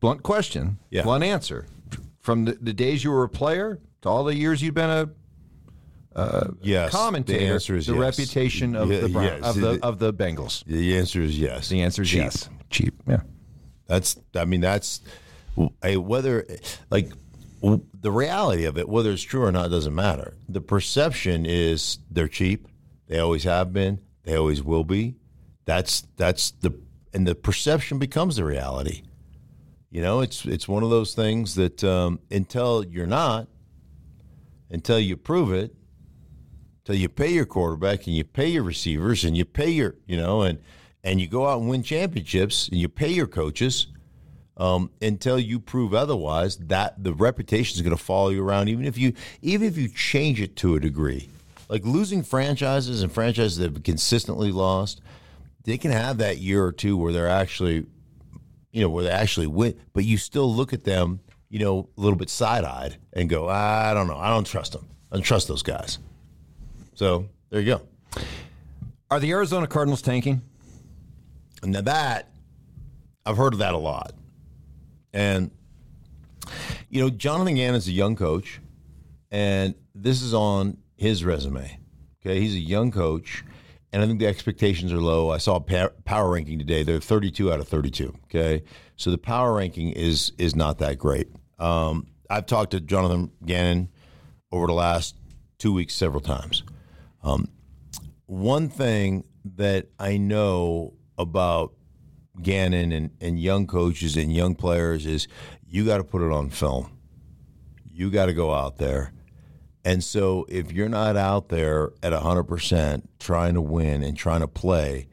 blunt 0.00 0.22
question, 0.22 0.78
Yeah. 0.90 1.02
blunt 1.02 1.24
answer. 1.24 1.66
From 2.20 2.44
the, 2.44 2.52
the 2.60 2.72
days 2.72 3.04
you 3.04 3.10
were 3.12 3.22
a 3.24 3.28
player 3.28 3.78
to 4.02 4.08
all 4.08 4.24
the 4.24 4.34
years 4.34 4.60
you've 4.62 4.74
been 4.74 4.90
a 4.90 5.08
Yes. 6.62 6.92
commentator, 6.92 7.38
the 7.38 7.46
answer 7.46 7.76
is 7.76 7.86
the 7.86 7.94
yes. 7.94 8.00
reputation 8.00 8.74
of 8.74 8.90
Yeah, 8.90 9.00
the 9.00 9.08
Brown, 9.08 9.24
yes. 9.24 9.44
of 9.44 9.60
the 9.60 9.78
of 9.84 9.98
the 9.98 10.12
Bengals. 10.14 10.64
The 10.64 10.96
answer 10.96 11.20
is 11.20 11.38
yes. 11.38 11.68
The 11.68 11.82
answer 11.82 12.02
is 12.02 12.10
Cheap. 12.10 12.18
yes. 12.22 12.48
Cheap. 12.70 13.02
Yeah. 13.06 13.20
That's, 13.86 14.16
I 14.34 14.44
mean, 14.46 14.60
that's 14.60 15.00
a 15.82 15.96
whether, 15.96 16.46
like, 16.90 17.10
w- 17.62 17.84
the 18.00 18.10
reality 18.10 18.64
of 18.64 18.78
it, 18.78 18.88
whether 18.88 19.10
it's 19.12 19.22
true 19.22 19.44
or 19.44 19.52
not, 19.52 19.70
doesn't 19.70 19.94
matter. 19.94 20.34
The 20.48 20.60
perception 20.60 21.46
is 21.46 21.98
they're 22.10 22.28
cheap. 22.28 22.66
They 23.08 23.18
always 23.20 23.44
have 23.44 23.72
been. 23.72 24.00
They 24.24 24.36
always 24.36 24.62
will 24.62 24.82
be. 24.84 25.14
That's 25.66 26.02
that's 26.16 26.50
the 26.52 26.72
and 27.14 27.26
the 27.26 27.34
perception 27.34 27.98
becomes 27.98 28.36
the 28.36 28.44
reality. 28.44 29.02
You 29.90 30.02
know, 30.02 30.20
it's 30.20 30.44
it's 30.44 30.66
one 30.66 30.82
of 30.82 30.90
those 30.90 31.14
things 31.14 31.54
that 31.54 31.84
um, 31.84 32.18
until 32.30 32.84
you're 32.84 33.06
not, 33.06 33.46
until 34.70 34.98
you 34.98 35.16
prove 35.16 35.52
it, 35.52 35.74
until 36.86 37.00
you 37.00 37.08
pay 37.08 37.32
your 37.32 37.46
quarterback 37.46 38.06
and 38.06 38.14
you 38.14 38.22
pay 38.22 38.46
your 38.46 38.62
receivers 38.62 39.24
and 39.24 39.36
you 39.36 39.44
pay 39.44 39.68
your 39.68 39.96
you 40.06 40.16
know 40.16 40.42
and 40.42 40.60
and 41.02 41.20
you 41.20 41.26
go 41.26 41.46
out 41.46 41.58
and 41.58 41.68
win 41.68 41.82
championships 41.82 42.68
and 42.68 42.78
you 42.78 42.88
pay 42.88 43.08
your 43.08 43.26
coaches 43.26 43.88
um, 44.56 44.90
until 45.02 45.38
you 45.38 45.58
prove 45.58 45.92
otherwise 45.92 46.56
that 46.56 47.02
the 47.02 47.12
reputation 47.12 47.74
is 47.74 47.82
going 47.82 47.96
to 47.96 48.02
follow 48.02 48.28
you 48.28 48.42
around 48.42 48.68
even 48.68 48.84
if 48.84 48.96
you 48.96 49.12
even 49.42 49.66
if 49.66 49.76
you 49.76 49.88
change 49.88 50.40
it 50.40 50.54
to 50.56 50.76
a 50.76 50.80
degree. 50.80 51.28
Like 51.68 51.84
losing 51.84 52.22
franchises 52.22 53.02
and 53.02 53.10
franchises 53.10 53.56
that 53.56 53.72
have 53.72 53.82
consistently 53.82 54.52
lost 54.52 55.00
they 55.64 55.78
can 55.78 55.90
have 55.90 56.18
that 56.18 56.38
year 56.38 56.64
or 56.64 56.70
two 56.70 56.96
where 56.96 57.12
they're 57.12 57.28
actually 57.28 57.84
you 58.70 58.80
know 58.80 58.88
where 58.88 59.02
they 59.02 59.10
actually 59.10 59.48
win 59.48 59.74
but 59.92 60.04
you 60.04 60.16
still 60.16 60.54
look 60.54 60.72
at 60.72 60.84
them 60.84 61.18
you 61.48 61.58
know 61.58 61.88
a 61.98 62.00
little 62.00 62.16
bit 62.16 62.30
side-eyed 62.30 62.96
and 63.12 63.28
go 63.28 63.48
i 63.48 63.92
don't 63.92 64.06
know. 64.06 64.16
I 64.16 64.28
don't 64.28 64.46
trust 64.46 64.72
them 64.72 64.86
i 65.10 65.16
don't 65.16 65.24
trust 65.24 65.48
those 65.48 65.64
guys 65.64 65.98
so 66.96 67.28
there 67.50 67.60
you 67.60 67.66
go 67.66 67.82
Are 69.10 69.20
the 69.20 69.30
Arizona 69.30 69.68
Cardinals 69.68 70.02
tanking? 70.02 70.42
Now 71.62 71.82
that 71.82 72.28
I've 73.24 73.36
heard 73.36 73.52
of 73.52 73.58
that 73.60 73.74
a 73.74 73.78
lot, 73.78 74.12
and 75.12 75.50
you 76.88 77.02
know, 77.02 77.10
Jonathan 77.10 77.54
Gannon 77.54 77.74
is 77.74 77.88
a 77.88 77.92
young 77.92 78.14
coach, 78.16 78.60
and 79.30 79.74
this 79.94 80.22
is 80.22 80.32
on 80.32 80.78
his 80.96 81.24
resume. 81.24 81.78
Okay, 82.20 82.40
he's 82.40 82.54
a 82.54 82.60
young 82.60 82.90
coach, 82.90 83.44
and 83.92 84.02
I 84.02 84.06
think 84.06 84.20
the 84.20 84.26
expectations 84.26 84.92
are 84.92 85.00
low. 85.00 85.30
I 85.30 85.38
saw 85.38 85.56
a 85.56 85.90
power 86.04 86.30
ranking 86.30 86.58
today; 86.58 86.82
they're 86.82 87.00
32 87.00 87.52
out 87.52 87.58
of 87.60 87.68
32. 87.68 88.16
Okay, 88.24 88.62
so 88.96 89.10
the 89.10 89.18
power 89.18 89.54
ranking 89.54 89.90
is 89.90 90.32
is 90.38 90.54
not 90.54 90.78
that 90.78 90.98
great. 90.98 91.28
Um, 91.58 92.06
I've 92.30 92.46
talked 92.46 92.70
to 92.72 92.80
Jonathan 92.80 93.32
Gannon 93.44 93.88
over 94.52 94.66
the 94.66 94.72
last 94.72 95.16
two 95.58 95.72
weeks 95.72 95.94
several 95.94 96.20
times 96.20 96.62
Um, 97.26 97.48
one 98.26 98.68
thing 98.68 99.24
that 99.56 99.88
I 99.98 100.16
know 100.16 100.94
about 101.18 101.74
Gannon 102.40 102.92
and, 102.92 103.10
and 103.20 103.40
young 103.40 103.66
coaches 103.66 104.16
and 104.16 104.32
young 104.32 104.54
players 104.54 105.06
is 105.06 105.26
you 105.66 105.84
got 105.84 105.96
to 105.96 106.04
put 106.04 106.22
it 106.22 106.30
on 106.30 106.50
film. 106.50 106.96
You 107.90 108.10
got 108.10 108.26
to 108.26 108.32
go 108.32 108.54
out 108.54 108.76
there. 108.76 109.12
And 109.84 110.04
so 110.04 110.46
if 110.48 110.72
you're 110.72 110.88
not 110.88 111.16
out 111.16 111.48
there 111.48 111.92
at 112.02 112.12
100% 112.12 113.02
trying 113.18 113.54
to 113.54 113.60
win 113.60 114.04
and 114.04 114.16
trying 114.16 114.40
to 114.40 114.48
play, 114.48 115.08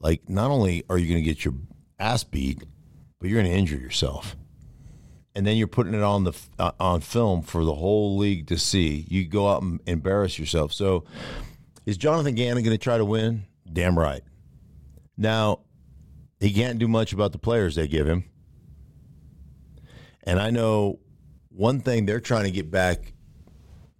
like 0.00 0.28
not 0.28 0.50
only 0.50 0.82
are 0.90 0.98
you 0.98 1.06
going 1.06 1.22
to 1.22 1.28
get 1.28 1.44
your 1.44 1.54
ass 2.00 2.24
beat, 2.24 2.64
but 3.20 3.28
you're 3.28 3.40
going 3.40 3.52
to 3.52 3.58
injure 3.58 3.76
yourself. 3.76 4.36
And 5.34 5.46
then 5.46 5.56
you're 5.56 5.66
putting 5.66 5.94
it 5.94 6.02
on 6.02 6.24
the 6.24 6.32
uh, 6.58 6.72
on 6.78 7.00
film 7.00 7.42
for 7.42 7.64
the 7.64 7.74
whole 7.74 8.16
league 8.16 8.46
to 8.48 8.58
see. 8.58 9.04
You 9.08 9.26
go 9.26 9.48
out 9.48 9.62
and 9.62 9.80
embarrass 9.86 10.38
yourself. 10.38 10.72
So 10.72 11.04
is 11.86 11.96
Jonathan 11.96 12.34
Gannon 12.34 12.62
going 12.62 12.76
to 12.76 12.82
try 12.82 12.98
to 12.98 13.04
win? 13.04 13.44
Damn 13.70 13.98
right. 13.98 14.22
Now, 15.16 15.60
he 16.40 16.52
can't 16.52 16.78
do 16.78 16.88
much 16.88 17.12
about 17.12 17.32
the 17.32 17.38
players 17.38 17.74
they 17.74 17.88
give 17.88 18.06
him. 18.06 18.24
And 20.22 20.40
I 20.40 20.50
know 20.50 21.00
one 21.48 21.80
thing 21.80 22.06
they're 22.06 22.20
trying 22.20 22.44
to 22.44 22.50
get 22.50 22.70
back 22.70 23.12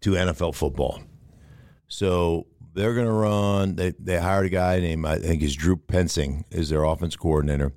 to 0.00 0.12
NFL 0.12 0.54
football. 0.54 1.02
So 1.88 2.46
they're 2.74 2.94
going 2.94 3.06
to 3.06 3.12
run. 3.12 3.76
They 3.76 3.92
they 3.98 4.18
hired 4.18 4.46
a 4.46 4.50
guy 4.50 4.80
named 4.80 5.06
I 5.06 5.18
think 5.18 5.42
is 5.42 5.54
Drew 5.54 5.76
Petzing 5.76 6.44
is 6.50 6.70
their 6.70 6.84
offense 6.84 7.16
coordinator. 7.16 7.72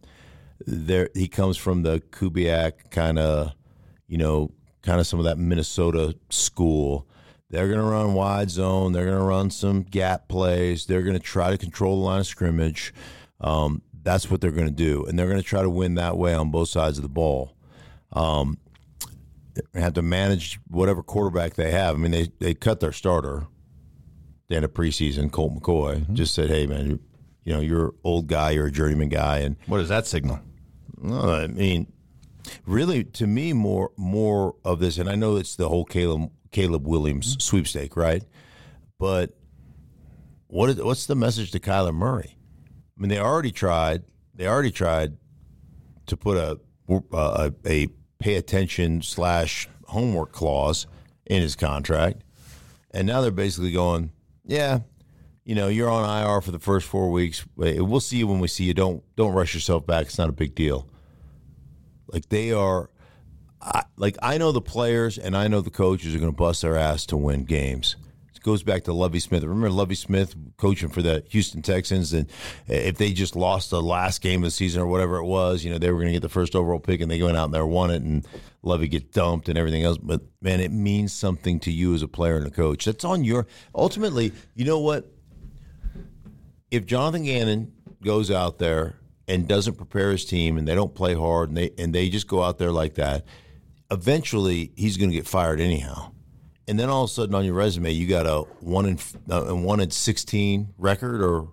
There 0.69 1.09
he 1.15 1.27
comes 1.29 1.55
from 1.57 1.83
the 1.83 2.01
Kubiak 2.11 2.91
kind 2.91 3.17
of, 3.17 3.53
you 4.07 4.17
know, 4.17 4.51
kind 4.83 4.99
of 4.99 5.07
some 5.07 5.17
of 5.19 5.25
that 5.25 5.37
Minnesota 5.37 6.15
school. 6.29 7.07
They're 7.49 7.67
going 7.67 7.79
to 7.79 7.85
run 7.85 8.13
wide 8.13 8.49
zone. 8.49 8.91
They're 8.91 9.05
going 9.05 9.17
to 9.17 9.23
run 9.23 9.49
some 9.49 9.83
gap 9.83 10.27
plays. 10.27 10.85
They're 10.85 11.03
going 11.03 11.13
to 11.15 11.23
try 11.23 11.51
to 11.51 11.57
control 11.57 11.99
the 11.99 12.05
line 12.05 12.19
of 12.19 12.27
scrimmage. 12.27 12.93
Um, 13.39 13.81
that's 14.03 14.29
what 14.29 14.41
they're 14.41 14.51
going 14.51 14.67
to 14.67 14.73
do, 14.73 15.05
and 15.05 15.17
they're 15.17 15.27
going 15.27 15.39
to 15.41 15.43
try 15.47 15.61
to 15.61 15.69
win 15.69 15.95
that 15.95 16.17
way 16.17 16.33
on 16.33 16.51
both 16.51 16.67
sides 16.69 16.97
of 16.97 17.01
the 17.03 17.09
ball. 17.09 17.55
Um, 18.11 18.57
they 19.73 19.79
have 19.81 19.93
to 19.93 20.01
manage 20.01 20.59
whatever 20.67 21.01
quarterback 21.01 21.53
they 21.55 21.71
have. 21.71 21.95
I 21.95 21.97
mean, 21.97 22.11
they 22.11 22.29
they 22.39 22.53
cut 22.53 22.79
their 22.81 22.91
starter. 22.91 23.47
The 24.49 24.55
end 24.57 24.65
of 24.65 24.73
preseason, 24.73 25.31
Colt 25.31 25.53
McCoy 25.55 25.97
Mm-hmm. 26.01 26.15
just 26.15 26.33
said, 26.33 26.49
"Hey, 26.49 26.67
man, 26.67 26.85
you, 26.89 26.99
you 27.43 27.53
know 27.53 27.59
you're 27.59 27.85
an 27.87 27.91
old 28.03 28.27
guy, 28.27 28.51
you're 28.51 28.67
a 28.67 28.71
journeyman 28.71 29.09
guy, 29.09 29.39
and 29.39 29.55
What 29.67 29.79
does 29.79 29.89
that 29.89 30.05
signal? 30.07 30.39
No, 30.99 31.29
I 31.29 31.47
mean, 31.47 31.91
really, 32.65 33.03
to 33.03 33.27
me, 33.27 33.53
more 33.53 33.91
more 33.97 34.55
of 34.63 34.79
this, 34.79 34.97
and 34.97 35.09
I 35.09 35.15
know 35.15 35.35
it's 35.35 35.55
the 35.55 35.69
whole 35.69 35.85
Caleb 35.85 36.31
Caleb 36.51 36.87
Williams 36.87 37.31
mm-hmm. 37.31 37.39
sweepstake, 37.39 37.95
right? 37.95 38.23
But 38.99 39.37
what 40.47 40.69
is 40.69 40.77
what's 40.77 41.05
the 41.05 41.15
message 41.15 41.51
to 41.51 41.59
Kyler 41.59 41.93
Murray? 41.93 42.35
I 42.97 43.01
mean, 43.01 43.09
they 43.09 43.19
already 43.19 43.51
tried. 43.51 44.03
They 44.33 44.47
already 44.47 44.71
tried 44.71 45.17
to 46.07 46.17
put 46.17 46.37
a 46.37 46.59
a, 47.13 47.53
a 47.65 47.87
pay 48.19 48.35
attention 48.35 49.01
slash 49.01 49.67
homework 49.85 50.31
clause 50.31 50.87
in 51.25 51.41
his 51.41 51.55
contract, 51.55 52.23
and 52.91 53.07
now 53.07 53.21
they're 53.21 53.31
basically 53.31 53.71
going, 53.71 54.11
yeah. 54.45 54.79
You 55.47 55.55
know, 55.55 55.69
you're 55.69 55.89
on 55.89 56.03
IR 56.03 56.41
for 56.41 56.51
the 56.51 56.59
first 56.59 56.85
four 56.85 57.09
weeks. 57.09 57.45
We'll 57.55 58.01
see 58.01 58.17
you 58.17 58.27
when 58.27 58.41
we 58.41 58.49
see 58.49 58.65
you. 58.65 58.73
Don't 58.73 59.01
don't 59.15 59.31
rush 59.31 59.53
yourself 59.53 59.87
back. 59.87 60.07
It's 60.07 60.17
not 60.17 60.27
a 60.27 60.33
big 60.33 60.55
deal. 60.55 60.89
Like 62.07 62.27
they 62.27 62.51
are, 62.51 62.89
I, 63.61 63.83
like 63.95 64.17
I 64.21 64.37
know 64.37 64.51
the 64.51 64.59
players 64.59 65.17
and 65.17 65.37
I 65.37 65.47
know 65.47 65.61
the 65.61 65.69
coaches 65.69 66.13
are 66.13 66.19
going 66.19 66.33
to 66.33 66.35
bust 66.35 66.63
their 66.63 66.75
ass 66.75 67.05
to 67.05 67.15
win 67.15 67.45
games. 67.45 67.95
It 68.35 68.43
goes 68.43 68.61
back 68.61 68.83
to 68.83 68.93
Lovie 68.93 69.21
Smith. 69.21 69.41
Remember 69.41 69.69
Lovie 69.69 69.95
Smith 69.95 70.35
coaching 70.57 70.89
for 70.89 71.01
the 71.01 71.23
Houston 71.29 71.61
Texans, 71.61 72.11
and 72.11 72.29
eh, 72.67 72.89
if 72.89 72.97
they 72.97 73.13
just 73.13 73.37
lost 73.37 73.69
the 73.69 73.81
last 73.81 74.21
game 74.21 74.43
of 74.43 74.47
the 74.47 74.51
season 74.51 74.81
or 74.81 74.87
whatever 74.87 75.15
it 75.15 75.25
was, 75.25 75.63
you 75.63 75.71
know 75.71 75.77
they 75.77 75.89
were 75.91 75.99
going 75.99 76.07
to 76.07 76.13
get 76.13 76.23
the 76.23 76.27
first 76.27 76.57
overall 76.57 76.81
pick, 76.81 76.99
and 76.99 77.09
they 77.09 77.21
went 77.21 77.37
out 77.37 77.45
and 77.45 77.53
they 77.53 77.61
won 77.61 77.89
it, 77.89 78.01
and 78.01 78.27
Lovie 78.63 78.89
get 78.89 79.13
dumped 79.13 79.47
and 79.47 79.57
everything 79.57 79.83
else. 79.83 79.97
But 79.97 80.23
man, 80.41 80.59
it 80.59 80.73
means 80.73 81.13
something 81.13 81.61
to 81.61 81.71
you 81.71 81.95
as 81.95 82.01
a 82.01 82.07
player 82.09 82.35
and 82.35 82.45
a 82.45 82.51
coach. 82.51 82.83
That's 82.83 83.05
on 83.05 83.23
your 83.23 83.47
ultimately. 83.73 84.33
You 84.53 84.65
know 84.65 84.79
what? 84.79 85.13
If 86.71 86.85
Jonathan 86.85 87.23
Gannon 87.23 87.73
goes 88.03 88.29
out 88.31 88.57
there 88.59 88.99
and 89.27 89.47
doesn't 89.47 89.75
prepare 89.75 90.11
his 90.11 90.25
team 90.25 90.57
and 90.57 90.67
they 90.67 90.75
don't 90.75 90.93
play 90.93 91.13
hard 91.13 91.49
and 91.49 91.57
they 91.57 91.71
and 91.77 91.93
they 91.93 92.09
just 92.09 92.27
go 92.27 92.43
out 92.43 92.57
there 92.57 92.71
like 92.71 92.95
that, 92.95 93.25
eventually 93.91 94.71
he's 94.75 94.97
going 94.97 95.09
to 95.09 95.15
get 95.15 95.27
fired 95.27 95.59
anyhow. 95.59 96.11
And 96.67 96.77
then 96.79 96.89
all 96.89 97.05
of 97.05 97.09
a 97.09 97.13
sudden 97.13 97.33
on 97.35 97.45
your 97.45 97.53
resume 97.53 97.91
you 97.91 98.07
got 98.07 98.25
a 98.25 98.41
one 98.59 98.85
in 98.85 98.99
uh, 99.29 99.55
one 99.55 99.79
in 99.79 99.91
sixteen 99.91 100.73
record 100.77 101.21
or 101.21 101.49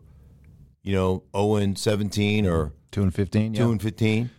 you 0.82 0.94
know 0.94 1.22
zero 1.34 1.56
and 1.56 1.78
seventeen 1.78 2.46
or 2.46 2.72
Two 2.90 3.02
and 3.02 3.14
fifteen. 3.14 3.52
two 3.52 3.72
and 3.72 3.82
fifteen. 3.82 4.30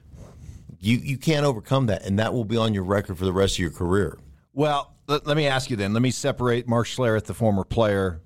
You 0.79 0.97
you 0.97 1.17
can't 1.17 1.45
overcome 1.45 1.87
that, 1.87 2.05
and 2.05 2.19
that 2.19 2.33
will 2.33 2.45
be 2.45 2.57
on 2.57 2.73
your 2.73 2.83
record 2.83 3.17
for 3.17 3.25
the 3.25 3.33
rest 3.33 3.55
of 3.55 3.59
your 3.59 3.71
career. 3.71 4.17
Well, 4.53 4.95
let, 5.07 5.25
let 5.27 5.35
me 5.35 5.47
ask 5.47 5.69
you 5.69 5.75
then. 5.75 5.91
Let 5.93 6.01
me 6.01 6.11
separate 6.11 6.67
Mark 6.67 6.87
Schlereth, 6.87 7.25
the 7.25 7.33
former 7.33 7.63
player, 7.65 8.21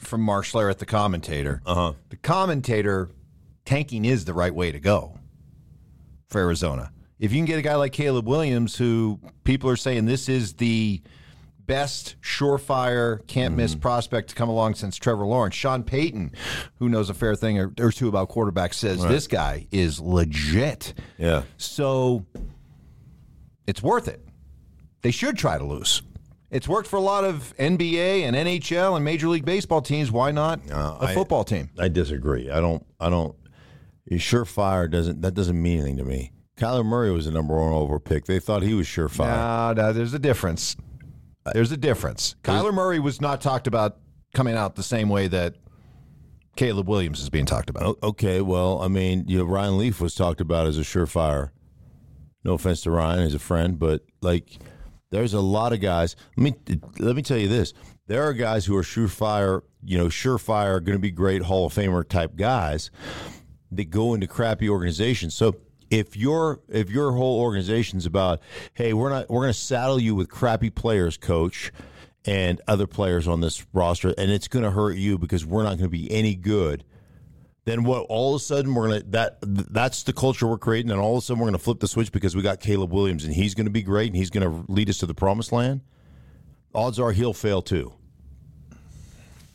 from 0.00 0.20
Mark 0.22 0.44
Schlereth, 0.44 0.78
the 0.78 0.86
commentator. 0.86 1.62
Uh-huh. 1.66 1.92
The 2.08 2.16
commentator, 2.16 3.10
tanking 3.64 4.04
is 4.04 4.24
the 4.24 4.34
right 4.34 4.54
way 4.54 4.72
to 4.72 4.80
go 4.80 5.18
for 6.28 6.40
Arizona. 6.40 6.92
If 7.18 7.32
you 7.32 7.38
can 7.38 7.44
get 7.44 7.58
a 7.58 7.62
guy 7.62 7.74
like 7.74 7.92
Caleb 7.92 8.26
Williams, 8.26 8.76
who 8.76 9.20
people 9.44 9.68
are 9.68 9.76
saying 9.76 10.06
this 10.06 10.28
is 10.28 10.54
the 10.54 11.02
best 11.66 12.16
surefire, 12.20 13.24
can't 13.26 13.54
miss 13.54 13.74
prospect 13.74 14.30
to 14.30 14.34
come 14.34 14.48
along 14.48 14.74
since 14.74 14.96
Trevor 14.96 15.24
Lawrence. 15.24 15.54
Sean 15.54 15.84
Payton, 15.84 16.32
who 16.78 16.88
knows 16.88 17.10
a 17.10 17.14
fair 17.14 17.36
thing 17.36 17.58
or, 17.58 17.72
or 17.78 17.92
two 17.92 18.08
about 18.08 18.30
quarterbacks, 18.30 18.74
says 18.74 19.04
this 19.04 19.26
guy 19.26 19.66
is 19.70 20.00
legit. 20.00 20.94
Yeah. 21.18 21.42
So 21.58 22.24
it's 23.66 23.82
worth 23.82 24.08
it. 24.08 24.26
They 25.02 25.10
should 25.10 25.36
try 25.36 25.58
to 25.58 25.64
lose. 25.64 26.02
It's 26.50 26.66
worked 26.66 26.88
for 26.88 26.96
a 26.96 27.00
lot 27.02 27.24
of 27.24 27.54
NBA 27.58 28.22
and 28.22 28.34
NHL 28.34 28.96
and 28.96 29.04
Major 29.04 29.28
League 29.28 29.44
Baseball 29.44 29.80
teams. 29.82 30.10
Why 30.10 30.30
not 30.32 30.60
a 30.70 30.98
I- 31.00 31.14
football 31.14 31.44
team? 31.44 31.70
I 31.78 31.88
disagree. 31.88 32.50
I 32.50 32.60
don't. 32.60 32.84
I 32.98 33.08
don't. 33.10 33.36
Surefire 34.12 34.90
doesn't. 34.90 35.20
That 35.22 35.34
doesn't 35.34 35.60
mean 35.60 35.78
anything 35.78 35.98
to 35.98 36.04
me. 36.04 36.32
Kyler 36.56 36.84
Murray 36.84 37.10
was 37.12 37.26
the 37.26 37.30
number 37.30 37.56
one 37.56 37.72
over 37.72 37.98
pick. 38.00 38.26
They 38.26 38.38
thought 38.40 38.62
he 38.62 38.74
was 38.74 38.86
surefire. 38.86 39.76
No, 39.76 39.82
no, 39.82 39.92
there's 39.92 40.12
a 40.12 40.18
difference. 40.18 40.76
There's 41.54 41.72
a 41.72 41.76
difference. 41.76 42.34
Kyler 42.42 42.74
Murray 42.74 42.98
was 42.98 43.20
not 43.20 43.40
talked 43.40 43.66
about 43.66 43.96
coming 44.34 44.56
out 44.56 44.74
the 44.74 44.82
same 44.82 45.08
way 45.08 45.26
that 45.28 45.54
Caleb 46.56 46.88
Williams 46.88 47.20
is 47.20 47.30
being 47.30 47.46
talked 47.46 47.70
about. 47.70 47.98
Okay, 48.02 48.40
well, 48.40 48.82
I 48.82 48.88
mean, 48.88 49.24
you 49.26 49.38
know, 49.38 49.44
Ryan 49.44 49.78
Leaf 49.78 50.00
was 50.00 50.14
talked 50.14 50.40
about 50.40 50.66
as 50.66 50.76
a 50.76 50.82
surefire. 50.82 51.50
No 52.44 52.54
offense 52.54 52.82
to 52.82 52.90
Ryan, 52.90 53.24
he's 53.24 53.34
a 53.34 53.38
friend, 53.38 53.78
but 53.78 54.02
like, 54.20 54.58
there's 55.10 55.34
a 55.34 55.40
lot 55.40 55.72
of 55.72 55.80
guys. 55.80 56.16
Let 56.36 56.44
me 56.44 56.78
let 56.98 57.16
me 57.16 57.22
tell 57.22 57.38
you 57.38 57.48
this: 57.48 57.74
there 58.06 58.22
are 58.22 58.32
guys 58.32 58.64
who 58.64 58.76
are 58.76 58.82
surefire, 58.82 59.62
you 59.84 59.98
know, 59.98 60.06
surefire, 60.06 60.82
going 60.82 60.98
to 60.98 61.02
be 61.02 61.10
great 61.10 61.42
Hall 61.42 61.66
of 61.66 61.74
Famer 61.74 62.08
type 62.08 62.36
guys 62.36 62.90
that 63.72 63.90
go 63.90 64.14
into 64.14 64.26
crappy 64.26 64.68
organizations. 64.68 65.34
So 65.34 65.56
if 65.90 66.16
your 66.16 66.60
if 66.68 66.90
your 66.90 67.12
whole 67.12 67.40
organization's 67.40 68.06
about, 68.06 68.40
hey, 68.74 68.92
we're 68.92 69.10
not 69.10 69.28
we're 69.28 69.42
going 69.42 69.52
to 69.52 69.58
saddle 69.58 70.00
you 70.00 70.14
with 70.14 70.28
crappy 70.28 70.70
players, 70.70 71.16
coach, 71.16 71.72
and 72.24 72.60
other 72.68 72.86
players 72.86 73.26
on 73.26 73.40
this 73.40 73.66
roster, 73.72 74.14
and 74.16 74.30
it's 74.30 74.48
going 74.48 74.64
to 74.64 74.70
hurt 74.70 74.96
you 74.96 75.18
because 75.18 75.44
we're 75.44 75.64
not 75.64 75.70
going 75.70 75.78
to 75.80 75.88
be 75.88 76.10
any 76.10 76.34
good. 76.34 76.84
Then 77.70 77.84
what? 77.84 78.06
All 78.08 78.34
of 78.34 78.40
a 78.40 78.44
sudden 78.44 78.74
we're 78.74 78.88
gonna 78.88 79.02
that 79.10 79.38
that's 79.40 80.02
the 80.02 80.12
culture 80.12 80.46
we're 80.48 80.58
creating, 80.58 80.90
and 80.90 81.00
all 81.00 81.16
of 81.16 81.18
a 81.18 81.24
sudden 81.24 81.40
we're 81.40 81.46
gonna 81.46 81.58
flip 81.58 81.78
the 81.78 81.86
switch 81.86 82.10
because 82.10 82.34
we 82.34 82.42
got 82.42 82.58
Caleb 82.58 82.92
Williams 82.92 83.24
and 83.24 83.32
he's 83.32 83.54
gonna 83.54 83.70
be 83.70 83.82
great 83.82 84.08
and 84.08 84.16
he's 84.16 84.30
gonna 84.30 84.64
lead 84.66 84.90
us 84.90 84.98
to 84.98 85.06
the 85.06 85.14
promised 85.14 85.52
land. 85.52 85.80
Odds 86.74 86.98
are 86.98 87.12
he'll 87.12 87.32
fail 87.32 87.62
too. 87.62 87.92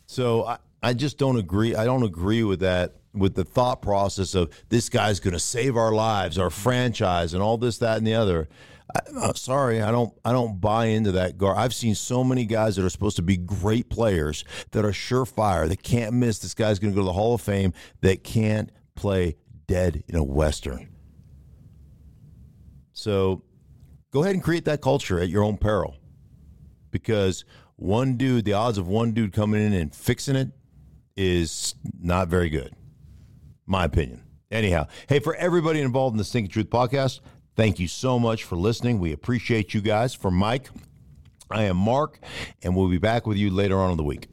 So 0.06 0.46
I, 0.46 0.58
I 0.82 0.94
just 0.94 1.18
don't 1.18 1.38
agree. 1.38 1.76
I 1.76 1.84
don't 1.84 2.04
agree 2.04 2.44
with 2.44 2.62
that 2.62 2.96
with 3.14 3.36
the 3.36 3.44
thought 3.44 3.82
process 3.82 4.34
of 4.34 4.50
this 4.70 4.88
guy's 4.88 5.20
to 5.34 5.40
save 5.40 5.76
our 5.76 5.92
lives, 5.92 6.38
our 6.38 6.50
franchise, 6.50 7.34
and 7.34 7.44
all 7.44 7.58
this, 7.58 7.80
that, 7.80 7.98
and 7.98 8.08
the 8.08 8.14
other. 8.14 8.48
I, 8.94 9.00
uh, 9.18 9.34
sorry, 9.34 9.82
I 9.82 9.92
don't. 9.92 10.14
I 10.24 10.32
don't 10.32 10.62
buy 10.62 10.86
into 10.86 11.14
that. 11.14 11.38
Gar, 11.38 11.56
I've 11.56 11.74
seen 11.74 11.96
so 11.96 12.24
many 12.24 12.46
guys 12.46 12.76
that 12.76 12.86
are 12.86 12.90
supposed 12.90 13.16
to 13.16 13.22
be 13.22 13.38
great 13.38 13.90
players 13.90 14.44
that 14.72 14.86
are 14.86 14.92
surefire 14.92 15.68
that 15.68 15.82
can't 15.82 16.14
miss. 16.14 16.40
This 16.40 16.54
guy's 16.54 16.80
going 16.80 16.94
to 16.94 16.96
go 16.96 17.02
to 17.02 17.06
the 17.06 17.14
Hall 17.14 17.34
of 17.34 17.42
Fame 17.42 17.74
that 18.02 18.24
can't 18.24 18.70
play 18.96 19.38
dead 19.68 20.04
in 20.08 20.16
a 20.16 20.24
western. 20.24 20.90
So, 22.94 23.44
go 24.12 24.24
ahead 24.24 24.36
and 24.36 24.44
create 24.44 24.66
that 24.66 24.82
culture 24.82 25.20
at 25.20 25.30
your 25.30 25.44
own 25.44 25.58
peril 25.58 25.96
because 26.92 27.44
one 27.76 28.16
dude, 28.16 28.46
the 28.46 28.54
odds 28.54 28.78
of 28.78 28.88
one 28.88 29.12
dude 29.14 29.34
coming 29.34 29.62
in 29.62 29.74
and 29.74 29.94
fixing 29.94 30.36
it 30.36 30.50
is 31.18 31.76
not 32.00 32.28
very 32.28 32.50
good. 32.50 32.74
My 33.66 33.86
opinion. 33.86 34.22
Anyhow, 34.52 34.88
hey, 35.10 35.20
for 35.20 35.36
everybody 35.36 35.82
involved 35.82 36.14
in 36.14 36.18
the 36.18 36.24
Stinkin 36.24 36.52
Truth 36.52 36.70
podcast, 36.70 37.20
thank 37.56 37.80
you 37.80 37.88
so 37.88 38.20
much 38.20 38.44
for 38.44 38.56
listening. 38.56 39.00
We 39.00 39.12
appreciate 39.12 39.74
you 39.74 39.82
guys. 39.82 40.14
For 40.14 40.32
Mike, 40.32 40.70
I 41.50 41.64
am 41.64 41.78
Mark, 41.78 42.20
and 42.64 42.76
we'll 42.76 42.90
be 42.90 42.98
back 42.98 43.28
with 43.28 43.38
you 43.38 43.50
later 43.50 43.80
on 43.80 43.92
in 43.92 43.98
the 43.98 44.04
week. 44.04 44.28